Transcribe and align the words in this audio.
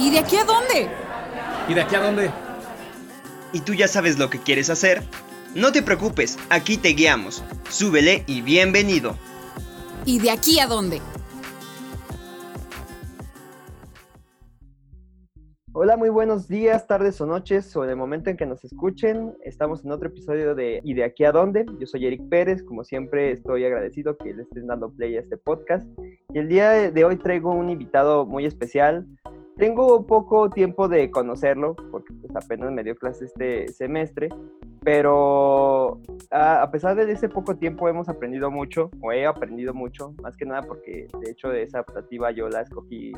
¿Y 0.00 0.10
de 0.10 0.20
aquí 0.20 0.36
a 0.36 0.44
dónde? 0.44 0.88
¿Y 1.68 1.74
de 1.74 1.80
aquí 1.80 1.96
a 1.96 2.00
dónde? 2.00 2.30
¿Y 3.52 3.60
tú 3.60 3.74
ya 3.74 3.88
sabes 3.88 4.16
lo 4.16 4.30
que 4.30 4.38
quieres 4.38 4.70
hacer? 4.70 5.02
No 5.56 5.72
te 5.72 5.82
preocupes, 5.82 6.38
aquí 6.50 6.76
te 6.76 6.90
guiamos. 6.90 7.42
Súbele 7.68 8.22
y 8.28 8.42
bienvenido. 8.42 9.16
¿Y 10.04 10.20
de 10.20 10.30
aquí 10.30 10.60
a 10.60 10.68
dónde? 10.68 11.00
Hola, 15.72 15.96
muy 15.96 16.08
buenos 16.08 16.48
días, 16.48 16.86
tardes 16.86 17.20
o 17.20 17.26
noches, 17.26 17.76
o 17.76 17.84
en 17.84 17.90
el 17.90 17.96
momento 17.96 18.30
en 18.30 18.36
que 18.36 18.46
nos 18.46 18.64
escuchen. 18.64 19.36
Estamos 19.44 19.84
en 19.84 19.92
otro 19.92 20.08
episodio 20.08 20.54
de 20.54 20.80
¿Y 20.82 20.94
de 20.94 21.04
aquí 21.04 21.24
a 21.24 21.30
dónde? 21.30 21.66
Yo 21.78 21.86
soy 21.86 22.06
Eric 22.06 22.28
Pérez, 22.28 22.64
como 22.64 22.82
siempre 22.82 23.32
estoy 23.32 23.64
agradecido 23.64 24.16
que 24.16 24.34
le 24.34 24.42
estén 24.42 24.66
dando 24.66 24.90
play 24.90 25.16
a 25.16 25.20
este 25.20 25.36
podcast. 25.36 25.86
Y 26.34 26.38
el 26.38 26.48
día 26.48 26.90
de 26.90 27.04
hoy 27.04 27.16
traigo 27.16 27.52
un 27.52 27.70
invitado 27.70 28.26
muy 28.26 28.44
especial. 28.44 29.06
Tengo 29.58 30.06
poco 30.06 30.48
tiempo 30.50 30.86
de 30.86 31.10
conocerlo, 31.10 31.74
porque 31.90 32.14
pues 32.14 32.36
apenas 32.36 32.70
me 32.70 32.84
dio 32.84 32.94
clase 32.94 33.24
este 33.24 33.66
semestre, 33.66 34.28
pero 34.84 36.00
a, 36.30 36.62
a 36.62 36.70
pesar 36.70 36.94
de 36.94 37.10
ese 37.10 37.28
poco 37.28 37.56
tiempo 37.56 37.88
hemos 37.88 38.08
aprendido 38.08 38.52
mucho, 38.52 38.88
o 39.02 39.10
he 39.10 39.26
aprendido 39.26 39.74
mucho, 39.74 40.14
más 40.22 40.36
que 40.36 40.46
nada 40.46 40.62
porque 40.62 41.08
de 41.20 41.30
hecho 41.32 41.48
de 41.48 41.64
esa 41.64 41.80
optativa 41.80 42.30
yo 42.30 42.48
la 42.48 42.60
escogí 42.60 43.12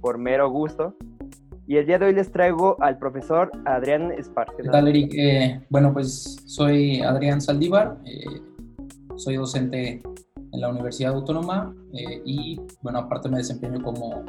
por 0.00 0.18
mero 0.18 0.50
gusto. 0.50 0.96
Y 1.68 1.76
el 1.76 1.86
día 1.86 2.00
de 2.00 2.06
hoy 2.06 2.14
les 2.14 2.32
traigo 2.32 2.76
al 2.80 2.98
profesor 2.98 3.50
Adrián 3.64 4.10
Esparce. 4.10 4.56
¿Qué 4.56 4.68
tal, 4.68 4.88
Eric? 4.88 5.12
Eh, 5.16 5.60
bueno, 5.68 5.92
pues 5.92 6.36
soy 6.46 7.00
Adrián 7.00 7.40
Saldívar, 7.40 7.98
eh, 8.04 8.40
soy 9.14 9.36
docente 9.36 10.02
en 10.52 10.60
la 10.60 10.68
Universidad 10.68 11.14
Autónoma 11.14 11.74
eh, 11.92 12.22
y, 12.24 12.60
bueno, 12.82 13.00
aparte 13.00 13.28
me 13.28 13.38
desempeño 13.38 13.82
como 13.82 14.24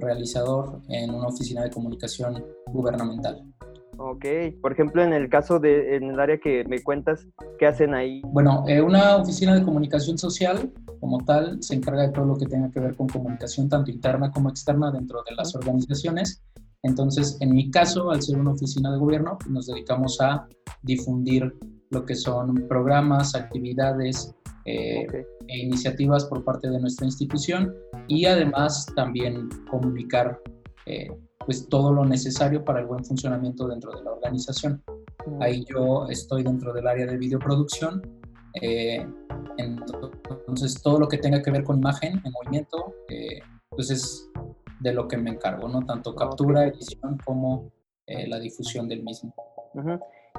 realizador 0.00 0.80
en 0.88 1.14
una 1.14 1.28
oficina 1.28 1.62
de 1.62 1.70
comunicación 1.70 2.44
gubernamental. 2.66 3.42
Ok, 3.98 4.24
por 4.62 4.72
ejemplo, 4.72 5.02
en 5.02 5.12
el 5.12 5.28
caso 5.28 5.58
de, 5.58 5.96
en 5.96 6.04
el 6.04 6.18
área 6.18 6.38
que 6.38 6.64
me 6.64 6.82
cuentas, 6.82 7.26
¿qué 7.58 7.66
hacen 7.66 7.94
ahí? 7.94 8.22
Bueno, 8.24 8.64
eh, 8.66 8.80
una 8.80 9.16
oficina 9.16 9.54
de 9.54 9.62
comunicación 9.62 10.16
social 10.16 10.72
como 11.00 11.18
tal 11.24 11.62
se 11.62 11.74
encarga 11.74 12.02
de 12.02 12.08
todo 12.08 12.24
lo 12.24 12.36
que 12.36 12.46
tenga 12.46 12.70
que 12.70 12.80
ver 12.80 12.96
con 12.96 13.08
comunicación 13.08 13.68
tanto 13.68 13.90
interna 13.90 14.30
como 14.30 14.48
externa 14.48 14.90
dentro 14.90 15.22
de 15.28 15.34
las 15.34 15.54
organizaciones 15.54 16.42
entonces, 16.82 17.36
en 17.40 17.54
mi 17.54 17.70
caso, 17.70 18.10
al 18.10 18.22
ser 18.22 18.38
una 18.38 18.52
oficina 18.52 18.90
de 18.90 18.98
gobierno, 18.98 19.38
nos 19.48 19.66
dedicamos 19.66 20.20
a 20.20 20.48
difundir 20.82 21.54
lo 21.90 22.06
que 22.06 22.14
son 22.14 22.66
programas, 22.68 23.34
actividades 23.34 24.34
eh, 24.70 25.26
e 25.48 25.58
iniciativas 25.58 26.24
por 26.26 26.44
parte 26.44 26.70
de 26.70 26.78
nuestra 26.78 27.06
institución 27.06 27.74
y 28.08 28.26
además 28.26 28.86
también 28.94 29.48
comunicar 29.70 30.38
eh, 30.86 31.10
pues 31.44 31.68
todo 31.68 31.92
lo 31.92 32.04
necesario 32.04 32.64
para 32.64 32.80
el 32.80 32.86
buen 32.86 33.04
funcionamiento 33.04 33.66
dentro 33.66 33.90
de 33.92 34.04
la 34.04 34.12
organización. 34.12 34.82
Ahí 35.40 35.64
yo 35.68 36.06
estoy 36.08 36.42
dentro 36.42 36.72
del 36.72 36.86
área 36.86 37.06
de 37.06 37.16
videoproducción, 37.16 38.02
eh, 38.60 39.06
entonces 39.56 40.80
todo 40.82 40.98
lo 40.98 41.08
que 41.08 41.18
tenga 41.18 41.42
que 41.42 41.50
ver 41.50 41.64
con 41.64 41.78
imagen 41.78 42.20
en 42.24 42.32
movimiento, 42.32 42.94
pues 43.70 43.90
es 43.90 44.30
de 44.80 44.92
lo 44.92 45.06
que 45.08 45.16
me 45.16 45.30
encargo, 45.30 45.68
¿no? 45.68 45.84
Tanto 45.84 46.14
captura, 46.14 46.66
edición 46.66 47.18
como 47.24 47.70
eh, 48.06 48.26
la 48.26 48.40
difusión 48.40 48.88
del 48.88 49.02
mismo. 49.04 49.32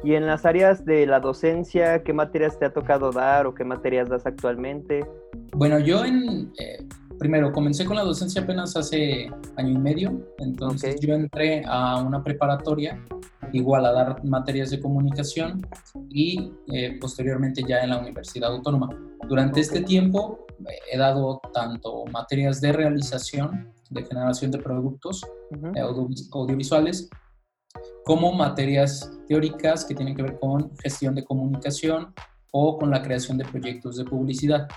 Y 0.03 0.15
en 0.15 0.25
las 0.25 0.45
áreas 0.45 0.83
de 0.85 1.05
la 1.05 1.19
docencia, 1.19 2.03
¿qué 2.03 2.13
materias 2.13 2.57
te 2.57 2.65
ha 2.65 2.73
tocado 2.73 3.11
dar 3.11 3.45
o 3.45 3.53
qué 3.53 3.63
materias 3.63 4.09
das 4.09 4.25
actualmente? 4.25 5.05
Bueno, 5.53 5.79
yo 5.79 6.03
en, 6.03 6.51
eh, 6.59 6.87
primero 7.19 7.51
comencé 7.51 7.85
con 7.85 7.95
la 7.95 8.03
docencia 8.03 8.41
apenas 8.41 8.75
hace 8.75 9.29
año 9.57 9.69
y 9.69 9.77
medio, 9.77 10.27
entonces 10.39 10.99
yo 11.01 11.13
entré 11.13 11.63
a 11.67 11.97
una 12.01 12.23
preparatoria 12.23 12.99
igual 13.53 13.85
a 13.85 13.91
dar 13.91 14.23
materias 14.23 14.71
de 14.71 14.79
comunicación 14.79 15.61
y 16.09 16.51
eh, 16.73 16.97
posteriormente 16.99 17.63
ya 17.67 17.81
en 17.83 17.91
la 17.91 17.99
Universidad 17.99 18.51
Autónoma. 18.51 18.89
Durante 19.27 19.59
este 19.59 19.81
tiempo 19.81 20.47
he 20.91 20.97
dado 20.97 21.41
tanto 21.53 22.05
materias 22.11 22.61
de 22.61 22.71
realización 22.71 23.71
de 23.91 24.05
generación 24.05 24.51
de 24.51 24.57
productos 24.57 25.21
eh, 25.75 25.81
audiovisuales, 26.31 27.09
como 28.05 28.31
materias 28.31 29.11
teóricas 29.27 29.85
que 29.85 29.95
tienen 29.95 30.15
que 30.15 30.23
ver 30.23 30.39
con 30.39 30.75
gestión 30.77 31.15
de 31.15 31.23
comunicación 31.23 32.13
o 32.51 32.77
con 32.77 32.89
la 32.89 33.01
creación 33.01 33.37
de 33.37 33.45
proyectos 33.45 33.97
de 33.97 34.05
publicidad. 34.05 34.67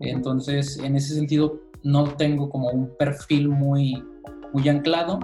Entonces, 0.00 0.78
en 0.78 0.96
ese 0.96 1.14
sentido, 1.14 1.60
no 1.82 2.04
tengo 2.16 2.50
como 2.50 2.70
un 2.70 2.96
perfil 2.96 3.48
muy, 3.48 4.02
muy 4.52 4.68
anclado, 4.68 5.18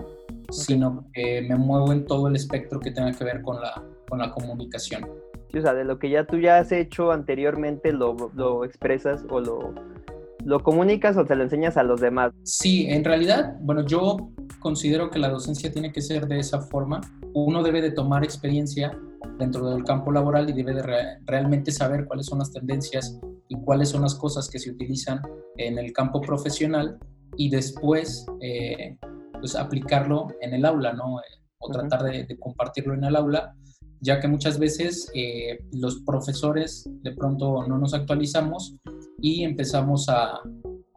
sino 0.51 1.07
que 1.13 1.43
me 1.43 1.57
muevo 1.57 1.93
en 1.93 2.05
todo 2.07 2.29
el 2.29 2.37
espectro 2.37 2.81
que 2.81 2.91
tenga 2.91 3.13
que 3.13 3.25
ver 3.25 3.43
con 3.43 3.61
la, 3.61 3.83
con 4.09 4.19
la 4.19 4.31
comunicación. 4.33 5.05
o 5.05 5.61
sea, 5.61 5.75
de 5.75 5.85
lo 5.85 5.99
que 5.99 6.11
ya 6.11 6.25
tú 6.27 6.39
ya 6.39 6.59
has 6.59 6.73
hecho 6.73 7.13
anteriormente, 7.13 7.93
lo, 7.93 8.31
lo 8.35 8.65
expresas 8.65 9.25
o 9.31 9.41
lo, 9.41 9.75
¿Lo 10.45 10.61
comunicas 10.61 11.17
o 11.17 11.25
te 11.25 11.37
lo 11.37 11.43
enseñas 11.43 11.77
a 11.77 11.83
los 11.83 12.01
demás? 12.01 12.33
Sí, 12.45 12.87
en 12.89 13.05
realidad, 13.05 13.57
bueno, 13.61 13.85
yo 13.85 14.31
considero 14.61 15.11
que 15.11 15.19
la 15.19 15.29
docencia 15.29 15.73
tiene 15.73 15.93
que 15.93 16.01
ser 16.01 16.29
de 16.29 16.39
esa 16.39 16.61
forma. 16.61 17.01
Uno 17.35 17.63
debe 17.63 17.81
de 17.83 17.91
tomar 17.91 18.23
experiencia 18.23 18.97
dentro 19.39 19.69
del 19.71 19.85
campo 19.85 20.13
laboral 20.13 20.49
y 20.49 20.53
debe 20.53 20.75
de 20.75 20.83
realmente 21.25 21.73
saber 21.73 22.07
cuáles 22.07 22.27
son 22.27 22.39
las 22.39 22.53
tendencias 22.53 23.19
y 23.49 23.57
cuáles 23.63 23.89
son 23.89 24.03
las 24.03 24.15
cosas 24.15 24.49
que 24.49 24.59
se 24.59 24.71
utilizan 24.71 25.21
en 25.57 25.79
el 25.79 25.93
campo 25.93 26.21
profesional 26.21 26.99
y 27.37 27.51
después 27.51 28.27
eh, 28.41 28.97
pues 29.41 29.57
aplicarlo 29.57 30.29
en 30.41 30.55
el 30.55 30.65
aula, 30.65 30.93
¿no? 30.93 31.17
O 31.59 31.71
tratar 31.71 32.03
de, 32.05 32.39
compartirlo 32.39 32.95
en 32.95 33.05
el 33.05 33.17
aula, 33.17 33.55
ya 34.01 34.21
que 34.21 34.29
muchas 34.29 34.59
veces 34.59 35.11
eh, 35.15 35.59
los 35.73 36.03
profesores 36.07 36.89
de 37.03 37.13
pronto 37.13 37.67
no 37.67 37.79
nos 37.79 37.95
actualizamos 37.95 38.77
y 39.21 39.45
empezamos 39.45 40.09
a, 40.09 40.41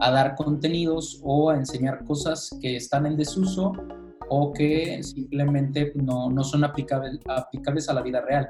a 0.03 0.11
dar 0.11 0.35
contenidos 0.35 1.21
o 1.23 1.49
a 1.49 1.55
enseñar 1.55 2.03
cosas 2.03 2.49
que 2.61 2.75
están 2.75 3.05
en 3.05 3.15
desuso 3.15 3.71
o 4.29 4.51
que 4.51 5.01
simplemente 5.01 5.93
no, 5.95 6.29
no 6.29 6.43
son 6.43 6.65
aplicables, 6.65 7.19
aplicables 7.25 7.87
a 7.87 7.93
la 7.93 8.01
vida 8.01 8.19
real, 8.19 8.49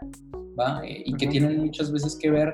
¿va? 0.59 0.81
Eh, 0.83 1.03
y 1.05 1.13
que 1.13 1.27
tienen 1.27 1.59
muchas 1.59 1.91
veces 1.91 2.17
que 2.19 2.31
ver 2.31 2.53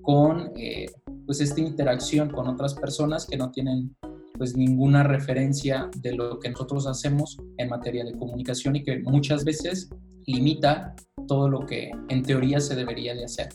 con 0.00 0.50
eh, 0.56 0.86
pues 1.26 1.42
esta 1.42 1.60
interacción 1.60 2.30
con 2.30 2.48
otras 2.48 2.72
personas 2.72 3.26
que 3.26 3.36
no 3.36 3.50
tienen 3.50 3.94
pues 4.38 4.56
ninguna 4.56 5.02
referencia 5.02 5.90
de 5.98 6.14
lo 6.14 6.38
que 6.38 6.48
nosotros 6.48 6.86
hacemos 6.86 7.36
en 7.58 7.68
materia 7.68 8.02
de 8.02 8.16
comunicación 8.16 8.76
y 8.76 8.82
que 8.82 9.00
muchas 9.00 9.44
veces 9.44 9.90
limita 10.26 10.94
todo 11.26 11.50
lo 11.50 11.66
que 11.66 11.90
en 12.08 12.22
teoría 12.22 12.60
se 12.60 12.76
debería 12.76 13.14
de 13.14 13.24
hacer. 13.26 13.48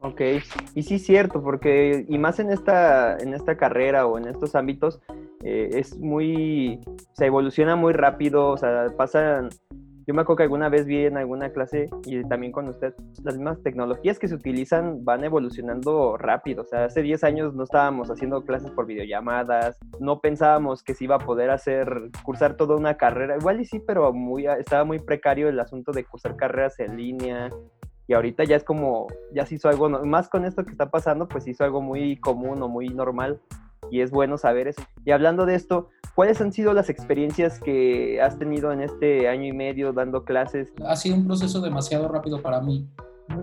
Ok, 0.00 0.20
y 0.76 0.82
sí 0.84 0.94
es 0.94 1.04
cierto, 1.04 1.42
porque 1.42 2.04
y 2.08 2.18
más 2.18 2.38
en 2.38 2.50
esta, 2.50 3.16
en 3.16 3.34
esta 3.34 3.56
carrera 3.56 4.06
o 4.06 4.16
en 4.16 4.28
estos 4.28 4.54
ámbitos, 4.54 5.00
eh, 5.42 5.70
es 5.72 5.98
muy, 5.98 6.80
se 7.14 7.26
evoluciona 7.26 7.74
muy 7.74 7.92
rápido, 7.92 8.50
o 8.50 8.56
sea, 8.56 8.86
pasan, 8.96 9.48
yo 10.06 10.14
me 10.14 10.22
acuerdo 10.22 10.36
que 10.36 10.42
alguna 10.44 10.68
vez 10.68 10.86
vi 10.86 11.06
en 11.06 11.16
alguna 11.16 11.50
clase 11.50 11.90
y 12.06 12.22
también 12.28 12.52
con 12.52 12.68
usted, 12.68 12.94
las 13.24 13.34
mismas 13.34 13.60
tecnologías 13.64 14.20
que 14.20 14.28
se 14.28 14.36
utilizan 14.36 15.04
van 15.04 15.24
evolucionando 15.24 16.16
rápido, 16.16 16.62
o 16.62 16.66
sea, 16.66 16.84
hace 16.84 17.02
10 17.02 17.24
años 17.24 17.54
no 17.56 17.64
estábamos 17.64 18.08
haciendo 18.08 18.44
clases 18.44 18.70
por 18.70 18.86
videollamadas, 18.86 19.80
no 19.98 20.20
pensábamos 20.20 20.84
que 20.84 20.94
se 20.94 21.04
iba 21.04 21.16
a 21.16 21.18
poder 21.18 21.50
hacer, 21.50 22.10
cursar 22.22 22.56
toda 22.56 22.76
una 22.76 22.96
carrera, 22.96 23.36
igual 23.36 23.60
y 23.60 23.64
sí, 23.64 23.82
pero 23.84 24.12
muy, 24.12 24.46
estaba 24.46 24.84
muy 24.84 25.00
precario 25.00 25.48
el 25.48 25.58
asunto 25.58 25.90
de 25.90 26.04
cursar 26.04 26.36
carreras 26.36 26.78
en 26.78 26.96
línea, 26.96 27.50
y 28.08 28.14
ahorita 28.14 28.44
ya 28.44 28.56
es 28.56 28.64
como, 28.64 29.06
ya 29.34 29.44
se 29.44 29.56
hizo 29.56 29.68
algo, 29.68 29.90
más 29.90 30.30
con 30.30 30.46
esto 30.46 30.64
que 30.64 30.72
está 30.72 30.90
pasando, 30.90 31.28
pues 31.28 31.44
se 31.44 31.50
hizo 31.50 31.62
algo 31.62 31.82
muy 31.82 32.16
común 32.16 32.60
o 32.62 32.68
muy 32.68 32.88
normal 32.88 33.38
y 33.90 34.00
es 34.00 34.10
bueno 34.10 34.38
saber 34.38 34.66
eso. 34.66 34.82
Y 35.04 35.10
hablando 35.10 35.44
de 35.44 35.54
esto, 35.54 35.90
¿cuáles 36.14 36.40
han 36.40 36.52
sido 36.52 36.72
las 36.72 36.88
experiencias 36.88 37.60
que 37.60 38.20
has 38.22 38.38
tenido 38.38 38.72
en 38.72 38.80
este 38.80 39.28
año 39.28 39.44
y 39.44 39.52
medio 39.52 39.92
dando 39.92 40.24
clases? 40.24 40.72
Ha 40.86 40.96
sido 40.96 41.16
un 41.16 41.26
proceso 41.26 41.60
demasiado 41.60 42.08
rápido 42.08 42.40
para 42.40 42.62
mí 42.62 42.88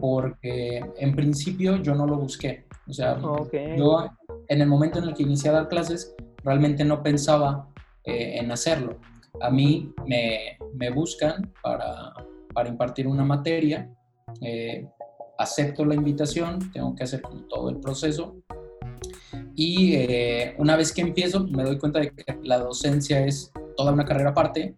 porque 0.02 0.84
en 0.98 1.16
principio 1.16 1.78
yo 1.78 1.94
no 1.94 2.08
lo 2.08 2.18
busqué. 2.18 2.66
O 2.88 2.94
sea, 2.94 3.20
yo 3.78 4.10
en 4.48 4.62
el 4.62 4.68
momento 4.68 4.98
en 4.98 5.06
el 5.06 5.14
que 5.14 5.24
inicié 5.24 5.52
a 5.52 5.54
dar 5.54 5.68
clases 5.68 6.16
realmente 6.44 6.84
no 6.84 7.04
pensaba 7.04 7.68
eh, 8.04 8.40
en 8.40 8.52
hacerlo. 8.52 8.98
A 9.42 9.52
mí 9.52 9.94
me, 10.08 10.58
me 10.74 10.90
buscan 10.90 11.54
para, 11.62 12.14
para 12.52 12.68
impartir 12.68 13.08
una 13.08 13.24
materia 13.24 13.92
eh, 14.42 14.88
acepto 15.38 15.86
la 15.86 15.96
invitación, 15.96 16.72
tengo 16.72 16.96
que 16.96 17.04
hacer 17.04 17.22
todo 17.50 17.70
el 17.70 17.80
proceso. 17.80 18.36
Y 19.56 19.96
eh, 19.96 20.56
una 20.58 20.76
vez 20.76 20.92
que 20.92 21.02
empiezo 21.02 21.46
me 21.48 21.64
doy 21.64 21.78
cuenta 21.78 22.00
de 22.00 22.12
que 22.12 22.24
la 22.44 22.60
docencia 22.60 23.26
es 23.26 23.52
toda 23.78 23.92
una 23.92 24.06
carrera 24.06 24.32
aparte, 24.32 24.76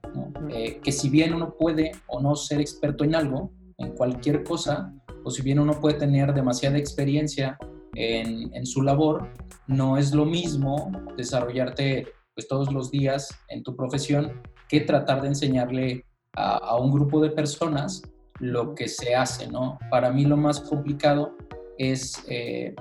eh, 0.49 0.79
que 0.83 0.91
si 0.91 1.09
bien 1.09 1.33
uno 1.33 1.55
puede 1.57 1.91
o 2.07 2.19
no 2.19 2.35
ser 2.35 2.59
experto 2.59 3.03
en 3.03 3.15
algo, 3.15 3.51
en 3.77 3.91
cualquier 3.91 4.43
cosa, 4.43 4.93
o 5.23 5.29
si 5.29 5.41
bien 5.41 5.59
uno 5.59 5.79
puede 5.79 5.97
tener 5.97 6.33
demasiada 6.33 6.77
experiencia 6.77 7.57
en, 7.93 8.53
en 8.55 8.65
su 8.65 8.81
labor, 8.81 9.29
no 9.67 9.97
es 9.97 10.13
lo 10.13 10.25
mismo 10.25 10.91
desarrollarte 11.15 12.07
pues, 12.33 12.47
todos 12.47 12.71
los 12.71 12.91
días 12.91 13.29
en 13.49 13.63
tu 13.63 13.75
profesión 13.75 14.41
que 14.69 14.81
tratar 14.81 15.21
de 15.21 15.29
enseñarle 15.29 16.05
a, 16.33 16.77
un 16.77 16.91
grupo 16.91 17.19
de 17.19 17.31
personas 17.31 18.03
lo 18.39 18.75
que 18.75 18.87
se 18.87 19.15
hace, 19.15 19.47
¿no? 19.47 19.79
Para 19.89 20.11
mí 20.11 20.25
lo 20.25 20.37
más 20.37 20.59
complicado 20.61 21.35
es 21.77 22.23
eh, 22.27 22.75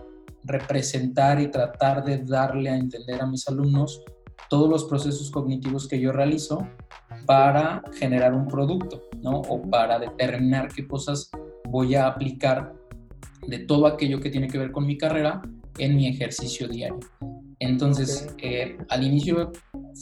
representar 0.44 1.40
y 1.40 1.48
tratar 1.48 2.04
de 2.04 2.18
darle 2.18 2.70
a 2.70 2.76
entender 2.76 3.20
a 3.20 3.26
mis 3.26 3.46
alumnos 3.48 4.02
todos 4.48 4.68
los 4.68 4.84
procesos 4.84 5.30
cognitivos 5.30 5.88
que 5.88 6.00
yo 6.00 6.12
realizo 6.12 6.66
para 7.26 7.82
generar 7.94 8.32
un 8.32 8.46
producto, 8.46 9.02
¿no? 9.22 9.40
O 9.40 9.62
para 9.62 9.98
determinar 9.98 10.68
qué 10.72 10.86
cosas 10.86 11.30
voy 11.68 11.94
a 11.94 12.06
aplicar 12.06 12.72
de 13.46 13.60
todo 13.60 13.86
aquello 13.86 14.20
que 14.20 14.30
tiene 14.30 14.48
que 14.48 14.58
ver 14.58 14.72
con 14.72 14.86
mi 14.86 14.96
carrera 14.96 15.42
en 15.78 15.96
mi 15.96 16.06
ejercicio 16.06 16.68
diario. 16.68 17.00
Entonces, 17.58 18.34
eh, 18.38 18.76
al 18.88 19.02
inicio 19.02 19.52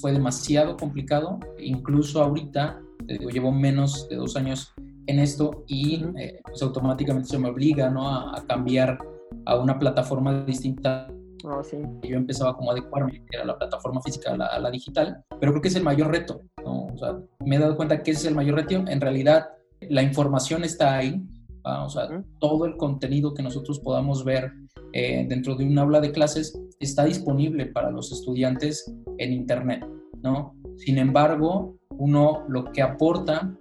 fue 0.00 0.12
demasiado 0.12 0.76
complicado, 0.76 1.38
incluso 1.58 2.22
ahorita, 2.22 2.80
llevo 3.06 3.52
menos 3.52 4.08
de 4.08 4.16
dos 4.16 4.36
años 4.36 4.74
en 5.06 5.18
esto 5.18 5.64
y 5.66 6.04
eh, 6.18 6.40
pues 6.44 6.62
automáticamente 6.62 7.28
se 7.28 7.38
me 7.38 7.48
obliga 7.48 7.90
¿no? 7.90 8.08
a, 8.08 8.44
cambiar 8.46 8.98
a 9.46 9.56
una 9.58 9.78
plataforma 9.78 10.44
distinta. 10.44 11.08
Oh, 11.44 11.62
sí. 11.62 11.76
Yo 12.02 12.16
empezaba 12.16 12.56
como 12.56 12.70
a 12.70 12.72
adecuarme, 12.72 13.12
que 13.12 13.36
era 13.36 13.44
la 13.44 13.58
plataforma 13.58 14.00
física 14.00 14.32
a 14.32 14.58
la, 14.58 14.70
digital, 14.70 15.22
pero 15.40 15.52
creo 15.52 15.62
que 15.62 15.68
es 15.68 15.76
el 15.76 15.82
mayor 15.82 16.10
reto. 16.10 16.40
¿no? 16.64 16.86
O 16.86 16.96
sea, 16.96 17.18
me 17.40 17.56
he 17.56 17.58
dado 17.58 17.76
cuenta 17.76 18.02
que 18.02 18.12
ese 18.12 18.20
es 18.20 18.26
el 18.26 18.34
mayor 18.34 18.56
reto. 18.56 18.76
En 18.88 19.00
realidad, 19.00 19.48
la 19.80 20.02
información 20.02 20.64
está 20.64 20.96
ahí, 20.96 21.22
o 21.64 21.88
sea, 21.88 22.08
todo 22.40 22.66
el 22.66 22.76
contenido 22.76 23.34
que 23.34 23.42
nosotros 23.42 23.80
podamos 23.80 24.24
ver 24.24 24.52
eh, 24.92 25.26
dentro 25.28 25.54
de 25.56 25.64
un 25.64 25.78
aula 25.78 26.00
de 26.00 26.12
clases 26.12 26.58
está 26.78 27.04
disponible 27.04 27.66
para 27.66 27.90
los 27.90 28.12
estudiantes 28.12 28.94
en 29.18 29.32
Internet, 29.32 29.84
¿no? 30.22 30.54
Sin 30.76 30.98
embargo, 30.98 31.76
uno 31.90 32.44
lo 32.48 32.70
que 32.72 32.82
aporta 32.82 33.56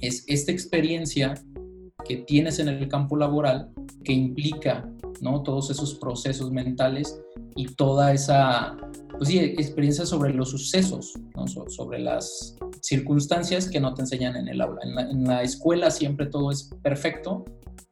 es 0.00 0.24
esta 0.26 0.52
experiencia 0.52 1.34
que 2.04 2.18
tienes 2.18 2.58
en 2.58 2.68
el 2.68 2.88
campo 2.88 3.16
laboral 3.16 3.70
que 4.04 4.12
implica, 4.12 4.90
¿no? 5.20 5.42
Todos 5.42 5.70
esos 5.70 5.94
procesos 5.94 6.50
mentales 6.50 7.20
y 7.54 7.66
toda 7.66 8.12
esa, 8.12 8.76
pues 9.18 9.28
sí, 9.28 9.38
experiencia 9.38 10.06
sobre 10.06 10.32
los 10.32 10.50
sucesos, 10.50 11.14
¿no? 11.34 11.46
sobre 11.46 11.98
las 11.98 12.56
circunstancias 12.80 13.68
que 13.68 13.80
no 13.80 13.94
te 13.94 14.02
enseñan 14.02 14.36
en 14.36 14.48
el 14.48 14.60
aula. 14.60 14.80
En 14.82 15.24
la, 15.24 15.42
escuela 15.42 15.90
siempre 15.90 16.26
todo 16.26 16.50
es 16.50 16.70
perfecto, 16.82 17.44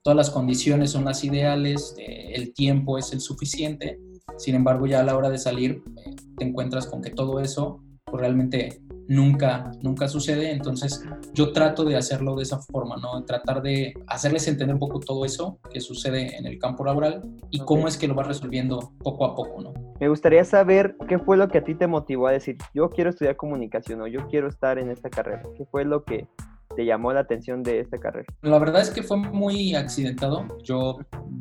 todas 0.02 0.16
las 0.16 0.30
condiciones 0.30 0.90
son 0.90 1.04
las 1.04 1.24
ideales, 1.24 1.94
eh, 1.98 2.32
el 2.34 2.54
tiempo 2.54 2.98
es 2.98 3.12
el 3.12 3.20
suficiente, 3.20 4.00
sin 4.36 4.54
embargo 4.54 4.86
ya 4.86 5.00
a 5.00 5.04
la 5.04 5.16
hora 5.16 5.28
de 5.28 5.38
salir 5.38 5.82
eh, 5.96 6.14
te 6.36 6.44
encuentras 6.44 6.86
con 6.86 7.02
que 7.02 7.10
todo 7.10 7.40
eso 7.40 7.82
pues, 8.04 8.20
realmente 8.20 8.80
nunca, 9.08 9.72
nunca 9.82 10.06
sucede. 10.06 10.52
Entonces 10.52 11.04
yo 11.34 11.52
trato 11.52 11.84
de 11.84 11.96
hacerlo 11.96 12.36
de 12.36 12.44
esa 12.44 12.58
forma, 12.58 12.96
¿no? 12.96 13.24
Tratar 13.24 13.62
de 13.62 13.94
hacerles 14.06 14.46
entender 14.46 14.74
un 14.74 14.80
poco 14.80 15.00
todo 15.00 15.24
eso 15.24 15.58
que 15.72 15.80
sucede 15.80 16.36
en 16.36 16.46
el 16.46 16.58
campo 16.58 16.84
laboral 16.84 17.22
y 17.50 17.58
cómo 17.60 17.88
es 17.88 17.96
que 17.96 18.06
lo 18.06 18.14
vas 18.14 18.28
resolviendo 18.28 18.92
poco 19.02 19.24
a 19.24 19.34
poco, 19.34 19.60
¿no? 19.60 19.74
Me 19.98 20.08
gustaría 20.08 20.44
saber 20.44 20.96
qué 21.08 21.18
fue 21.18 21.36
lo 21.36 21.48
que 21.48 21.58
a 21.58 21.64
ti 21.64 21.74
te 21.74 21.88
motivó 21.88 22.28
a 22.28 22.32
decir, 22.32 22.56
yo 22.72 22.88
quiero 22.90 23.10
estudiar 23.10 23.34
comunicación 23.34 24.00
o 24.00 24.06
yo 24.06 24.28
quiero 24.28 24.48
estar 24.48 24.78
en 24.78 24.90
esta 24.90 25.10
carrera. 25.10 25.42
¿Qué 25.56 25.64
fue 25.64 25.84
lo 25.84 26.04
que 26.04 26.28
te 26.76 26.84
llamó 26.84 27.12
la 27.12 27.20
atención 27.20 27.64
de 27.64 27.80
esta 27.80 27.98
carrera? 27.98 28.26
La 28.42 28.58
verdad 28.58 28.82
es 28.82 28.90
que 28.90 29.02
fue 29.02 29.16
muy 29.16 29.74
accidentado. 29.74 30.46
Yo 30.62 30.98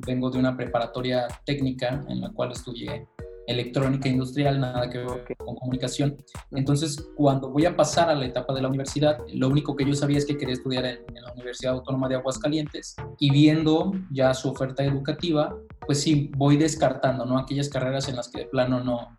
vengo 0.07 0.31
de 0.31 0.39
una 0.39 0.57
preparatoria 0.57 1.27
técnica 1.45 2.03
en 2.07 2.21
la 2.21 2.31
cual 2.31 2.51
estudié 2.51 3.05
electrónica 3.47 4.09
industrial, 4.09 4.59
nada 4.59 4.89
que 4.89 4.99
ver 4.99 5.23
con 5.37 5.55
comunicación. 5.55 6.17
Entonces, 6.51 7.09
cuando 7.15 7.49
voy 7.49 7.65
a 7.65 7.75
pasar 7.75 8.09
a 8.09 8.15
la 8.15 8.25
etapa 8.25 8.53
de 8.53 8.61
la 8.61 8.67
universidad, 8.67 9.17
lo 9.33 9.47
único 9.47 9.75
que 9.75 9.85
yo 9.85 9.93
sabía 9.95 10.17
es 10.17 10.25
que 10.25 10.37
quería 10.37 10.53
estudiar 10.53 10.85
en, 10.85 10.99
la 11.15 11.33
Universidad 11.33 11.73
Autónoma 11.73 12.09
de 12.09 12.15
Aguascalientes 12.15 12.95
y 13.19 13.31
viendo 13.31 13.93
ya 14.11 14.33
su 14.33 14.49
oferta 14.49 14.83
educativa, 14.83 15.55
pues 15.85 16.01
sí, 16.01 16.29
voy 16.35 16.57
descartando, 16.57 17.25
¿no? 17.25 17.37
Aquellas 17.37 17.69
carreras 17.69 18.09
en 18.09 18.17
las 18.17 18.29
que 18.29 18.39
de 18.39 18.45
plano 18.45 18.83
no, 18.83 19.17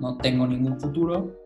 no 0.00 0.16
tengo 0.18 0.46
ningún 0.46 0.80
futuro. 0.80 1.42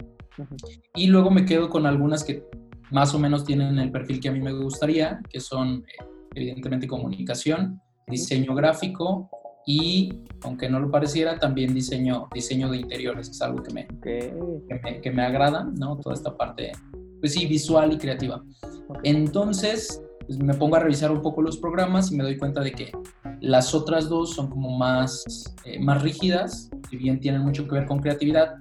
Y 0.94 1.06
luego 1.06 1.30
me 1.30 1.44
quedo 1.44 1.70
con 1.70 1.86
algunas 1.86 2.24
que 2.24 2.44
más 2.90 3.14
o 3.14 3.18
menos 3.18 3.44
tienen 3.44 3.78
el 3.78 3.90
perfil 3.90 4.20
que 4.20 4.28
a 4.28 4.32
mí 4.32 4.40
me 4.40 4.52
gustaría, 4.52 5.20
que 5.30 5.40
son 5.40 5.84
eh, 5.86 6.04
evidentemente 6.34 6.86
comunicación, 6.86 7.80
diseño 8.06 8.54
gráfico 8.54 9.30
y, 9.68 10.22
aunque 10.44 10.66
no 10.66 10.80
lo 10.80 10.90
pareciera, 10.90 11.38
también 11.38 11.74
diseño, 11.74 12.26
diseño 12.32 12.70
de 12.70 12.78
interiores, 12.78 13.28
es 13.28 13.42
algo 13.42 13.62
que 13.62 13.74
me, 13.74 13.86
que 14.00 15.10
me, 15.10 15.22
agrada, 15.22 15.64
¿no? 15.76 15.98
Toda 15.98 16.14
esta 16.14 16.34
parte, 16.34 16.72
pues 17.20 17.34
sí, 17.34 17.44
visual 17.44 17.92
y 17.92 17.98
creativa. 17.98 18.42
Entonces, 19.02 20.02
pues 20.26 20.38
me 20.38 20.54
pongo 20.54 20.76
a 20.76 20.80
revisar 20.80 21.12
un 21.12 21.20
poco 21.20 21.42
los 21.42 21.58
programas 21.58 22.10
y 22.10 22.16
me 22.16 22.24
doy 22.24 22.38
cuenta 22.38 22.62
de 22.62 22.72
que 22.72 22.92
las 23.42 23.74
otras 23.74 24.08
dos 24.08 24.34
son 24.34 24.48
como 24.48 24.70
más, 24.78 25.54
eh, 25.66 25.78
más 25.78 26.00
rígidas, 26.00 26.70
si 26.88 26.96
bien 26.96 27.20
tienen 27.20 27.42
mucho 27.42 27.68
que 27.68 27.74
ver 27.74 27.84
con 27.84 27.98
creatividad, 27.98 28.54